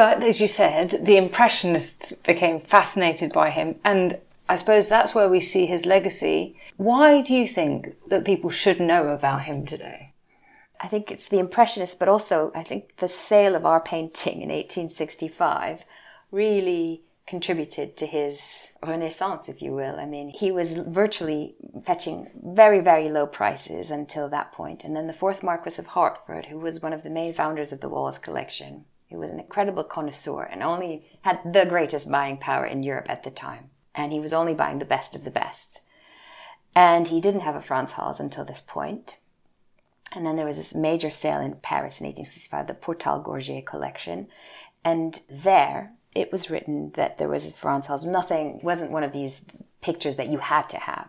But 0.00 0.22
as 0.22 0.40
you 0.40 0.46
said, 0.46 1.04
the 1.04 1.18
Impressionists 1.18 2.14
became 2.14 2.62
fascinated 2.62 3.34
by 3.34 3.50
him. 3.50 3.78
And 3.84 4.18
I 4.48 4.56
suppose 4.56 4.88
that's 4.88 5.14
where 5.14 5.28
we 5.28 5.42
see 5.42 5.66
his 5.66 5.84
legacy. 5.84 6.56
Why 6.78 7.20
do 7.20 7.34
you 7.34 7.46
think 7.46 7.96
that 8.08 8.24
people 8.24 8.48
should 8.48 8.80
know 8.80 9.08
about 9.08 9.42
him 9.42 9.66
today? 9.66 10.14
I 10.80 10.88
think 10.88 11.10
it's 11.10 11.28
the 11.28 11.38
Impressionists, 11.38 11.94
but 11.94 12.08
also 12.08 12.50
I 12.54 12.62
think 12.62 12.96
the 12.96 13.10
sale 13.10 13.54
of 13.54 13.66
our 13.66 13.78
painting 13.78 14.40
in 14.40 14.48
1865 14.48 15.84
really 16.32 17.02
contributed 17.26 17.98
to 17.98 18.06
his 18.06 18.72
renaissance, 18.82 19.50
if 19.50 19.60
you 19.60 19.74
will. 19.74 20.00
I 20.00 20.06
mean, 20.06 20.30
he 20.30 20.50
was 20.50 20.78
virtually 20.78 21.56
fetching 21.84 22.30
very, 22.42 22.80
very 22.80 23.10
low 23.10 23.26
prices 23.26 23.90
until 23.90 24.30
that 24.30 24.52
point. 24.52 24.82
And 24.82 24.96
then 24.96 25.08
the 25.08 25.12
fourth 25.12 25.42
Marquis 25.42 25.78
of 25.78 25.88
Hertford, 25.88 26.46
who 26.46 26.58
was 26.58 26.80
one 26.80 26.94
of 26.94 27.02
the 27.02 27.10
main 27.10 27.34
founders 27.34 27.70
of 27.70 27.82
the 27.82 27.90
Wallace 27.90 28.16
collection, 28.16 28.86
he 29.10 29.16
was 29.16 29.30
an 29.30 29.40
incredible 29.40 29.82
connoisseur 29.82 30.44
and 30.44 30.62
only 30.62 31.04
had 31.22 31.40
the 31.44 31.66
greatest 31.66 32.10
buying 32.10 32.38
power 32.38 32.64
in 32.64 32.84
Europe 32.84 33.10
at 33.10 33.24
the 33.24 33.30
time. 33.30 33.70
And 33.92 34.12
he 34.12 34.20
was 34.20 34.32
only 34.32 34.54
buying 34.54 34.78
the 34.78 34.84
best 34.84 35.16
of 35.16 35.24
the 35.24 35.32
best. 35.32 35.82
And 36.76 37.08
he 37.08 37.20
didn't 37.20 37.40
have 37.40 37.56
a 37.56 37.60
Frans 37.60 37.94
Hals 37.94 38.20
until 38.20 38.44
this 38.44 38.60
point. 38.60 39.18
And 40.14 40.24
then 40.24 40.36
there 40.36 40.46
was 40.46 40.58
this 40.58 40.76
major 40.76 41.10
sale 41.10 41.40
in 41.40 41.54
Paris 41.54 42.00
in 42.00 42.06
1865, 42.06 42.68
the 42.68 42.74
Pourtalès 42.74 43.24
Gorgier 43.24 43.66
collection. 43.66 44.28
And 44.84 45.20
there, 45.28 45.92
it 46.14 46.30
was 46.30 46.48
written 46.48 46.92
that 46.94 47.18
there 47.18 47.28
was 47.28 47.50
Frans 47.50 47.88
Hals. 47.88 48.04
Nothing 48.04 48.60
wasn't 48.62 48.92
one 48.92 49.02
of 49.02 49.12
these 49.12 49.44
pictures 49.80 50.16
that 50.18 50.28
you 50.28 50.38
had 50.38 50.68
to 50.68 50.78
have. 50.78 51.08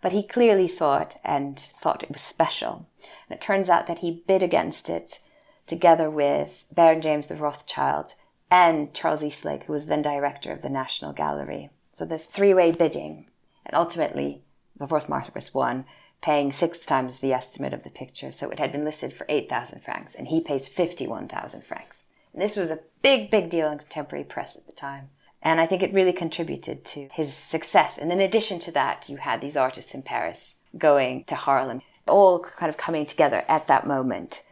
But 0.00 0.12
he 0.12 0.22
clearly 0.22 0.68
saw 0.68 0.98
it 0.98 1.16
and 1.24 1.58
thought 1.58 2.04
it 2.04 2.12
was 2.12 2.20
special. 2.20 2.86
And 3.28 3.36
it 3.36 3.42
turns 3.42 3.68
out 3.68 3.88
that 3.88 4.00
he 4.00 4.22
bid 4.28 4.42
against 4.42 4.88
it 4.88 5.18
together 5.66 6.10
with 6.10 6.66
Baron 6.72 7.00
James 7.00 7.30
of 7.30 7.40
Rothschild 7.40 8.14
and 8.50 8.92
Charles 8.94 9.24
Eastlake, 9.24 9.64
who 9.64 9.72
was 9.72 9.86
then 9.86 10.02
director 10.02 10.52
of 10.52 10.62
the 10.62 10.68
National 10.68 11.12
Gallery. 11.12 11.70
So 11.94 12.04
there's 12.04 12.24
three-way 12.24 12.72
bidding. 12.72 13.26
And 13.66 13.74
ultimately, 13.74 14.42
the 14.76 14.86
fourth 14.86 15.08
Marquis 15.08 15.50
won, 15.54 15.86
paying 16.20 16.52
six 16.52 16.84
times 16.84 17.20
the 17.20 17.32
estimate 17.32 17.72
of 17.72 17.82
the 17.82 17.90
picture. 17.90 18.32
So 18.32 18.50
it 18.50 18.58
had 18.58 18.72
been 18.72 18.84
listed 18.84 19.12
for 19.12 19.26
8,000 19.28 19.80
francs, 19.80 20.14
and 20.14 20.28
he 20.28 20.40
pays 20.40 20.68
51,000 20.68 21.62
francs. 21.62 22.04
And 22.32 22.42
this 22.42 22.56
was 22.56 22.70
a 22.70 22.80
big, 23.02 23.30
big 23.30 23.50
deal 23.50 23.70
in 23.70 23.78
contemporary 23.78 24.24
press 24.24 24.56
at 24.56 24.66
the 24.66 24.72
time. 24.72 25.10
And 25.42 25.60
I 25.60 25.66
think 25.66 25.82
it 25.82 25.92
really 25.92 26.12
contributed 26.12 26.84
to 26.86 27.08
his 27.12 27.34
success. 27.34 27.98
And 27.98 28.10
in 28.10 28.20
addition 28.20 28.58
to 28.60 28.72
that, 28.72 29.08
you 29.08 29.18
had 29.18 29.40
these 29.40 29.56
artists 29.56 29.94
in 29.94 30.02
Paris 30.02 30.58
going 30.76 31.24
to 31.24 31.34
Haarlem, 31.34 31.82
all 32.08 32.40
kind 32.40 32.70
of 32.70 32.76
coming 32.76 33.04
together 33.04 33.44
at 33.46 33.66
that 33.66 33.86
moment 33.86 34.42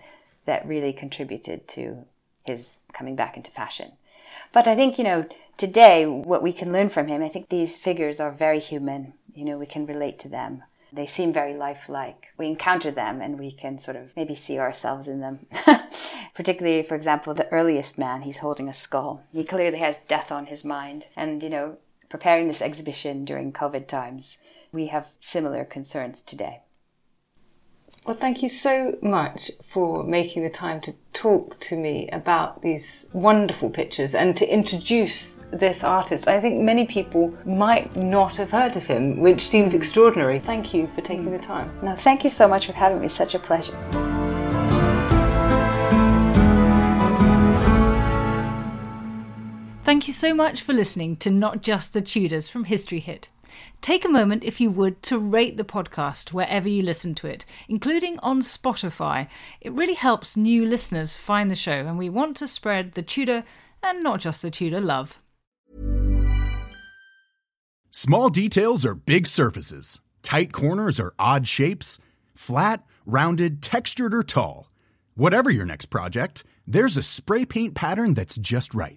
that 0.45 0.67
really 0.67 0.93
contributed 0.93 1.69
to 1.69 2.05
his 2.45 2.79
coming 2.93 3.17
back 3.17 3.37
into 3.37 3.51
fashion. 3.51 3.93
But 4.53 4.67
I 4.67 4.75
think, 4.75 4.99
you 4.99 5.05
know, 5.05 5.27
today, 5.57 6.07
what 6.07 6.43
we 6.43 6.53
can 6.53 6.73
learn 6.73 6.89
from 6.89 7.09
him, 7.09 7.23
I 7.23 7.29
think 7.29 7.49
these 7.49 7.79
figures 7.79 8.21
are 8.21 8.31
very 8.31 8.61
human. 8.61 9.15
You 9.35 9.45
know, 9.45 9.59
we 9.59 9.67
can 9.67 9.87
relate 9.87 10.19
to 10.21 10.29
them. 10.29 10.63
They 10.93 11.07
seem 11.07 11.33
very 11.33 11.55
lifelike. 11.55 12.29
We 12.37 12.47
encounter 12.47 12.91
them 12.91 13.23
and 13.23 13.39
we 13.39 13.51
can 13.51 13.79
sort 13.79 13.97
of 13.97 14.15
maybe 14.15 14.35
see 14.35 14.59
ourselves 14.59 15.09
in 15.09 15.21
them. 15.21 15.47
Particularly, 16.35 16.83
for 16.83 16.95
example, 16.95 17.33
the 17.33 17.49
earliest 17.49 17.99
man, 17.99 18.23
he's 18.23 18.39
holding 18.39 18.69
a 18.69 18.75
skull. 18.75 19.23
He 19.33 19.45
clearly 19.45 19.79
has 19.79 20.01
death 20.09 20.31
on 20.31 20.47
his 20.47 20.67
mind. 20.67 21.07
And, 21.17 21.43
you 21.43 21.49
know, 21.49 21.79
preparing 22.11 22.47
this 22.47 22.61
exhibition 22.61 23.25
during 23.25 23.55
COVID 23.55 23.87
times, 23.87 24.37
we 24.71 24.89
have 24.89 25.13
similar 25.19 25.65
concerns 25.65 26.23
today. 26.23 26.61
Well, 28.05 28.17
thank 28.17 28.43
you 28.43 28.49
so 28.49 28.99
much 29.01 29.53
for 29.63 30.03
making 30.03 30.43
the 30.43 30.51
time 30.51 30.81
to 30.81 30.95
talk 31.13 31.61
to 31.61 31.77
me 31.77 32.09
about 32.13 32.61
these 32.61 33.09
wonderful 33.13 33.71
pictures 33.71 34.13
and 34.17 34.37
to 34.39 34.53
introduce 34.53 35.41
this 35.53 35.85
artist. 35.85 36.27
I 36.27 36.41
think 36.41 36.61
many 36.61 36.85
people 36.85 37.33
might 37.45 37.95
not 37.95 38.39
have 38.39 38.51
heard 38.51 38.75
of 38.75 38.89
him, 38.89 39.21
which 39.21 39.49
seems 39.49 39.77
extraordinary. 39.77 40.41
Thank 40.41 40.75
you 40.75 40.89
for 40.97 41.01
taking 41.01 41.31
the 41.31 41.39
time. 41.39 41.71
No, 41.81 41.95
thank 41.95 42.25
you 42.25 42.31
so 42.31 42.49
much 42.49 42.67
for 42.67 42.73
having 42.73 43.01
me. 43.01 43.07
Such 43.07 43.37
a 43.37 43.39
pleasure. 43.39 43.79
Thank 49.85 50.09
you 50.09 50.13
so 50.13 50.35
much 50.35 50.63
for 50.63 50.73
listening 50.73 51.17
to 51.19 51.31
Not 51.31 51.63
Just 51.63 51.93
the 51.93 52.03
Tudors 52.03 52.49
from 52.49 52.65
History 52.65 52.99
Hit. 52.99 53.29
Take 53.81 54.05
a 54.05 54.09
moment, 54.09 54.45
if 54.45 54.61
you 54.61 54.71
would, 54.71 55.03
to 55.05 55.19
rate 55.19 55.57
the 55.57 55.65
podcast 55.65 56.33
wherever 56.33 56.69
you 56.69 56.83
listen 56.83 57.15
to 57.17 57.27
it, 57.27 57.45
including 57.69 58.19
on 58.21 58.41
Spotify. 58.41 59.29
It 59.61 59.73
really 59.73 59.95
helps 59.95 60.37
new 60.37 60.65
listeners 60.65 61.17
find 61.17 61.51
the 61.51 61.55
show, 61.55 61.73
and 61.73 61.99
we 61.99 62.09
want 62.09 62.37
to 62.39 62.49
spread 62.49 62.93
the 62.93 63.03
Tudor 63.03 63.45
and 63.83 64.03
not 64.03 64.21
just 64.21 64.43
the 64.43 64.51
Tudor 64.51 64.81
love. 64.81 65.19
Small 67.91 68.31
details 68.31 68.87
are 68.87 68.95
big 68.95 69.27
surfaces, 69.27 70.01
tight 70.23 70.53
corners 70.53 70.99
are 70.99 71.15
odd 71.19 71.47
shapes, 71.47 71.99
flat, 72.35 72.85
rounded, 73.05 73.63
textured, 73.63 74.15
or 74.15 74.23
tall. 74.23 74.69
Whatever 75.15 75.51
your 75.51 75.67
next 75.67 75.87
project, 75.87 76.45
there's 76.67 76.97
a 76.97 77.03
spray 77.03 77.45
paint 77.45 77.75
pattern 77.75 78.15
that's 78.15 78.37
just 78.37 78.73
right 78.75 78.97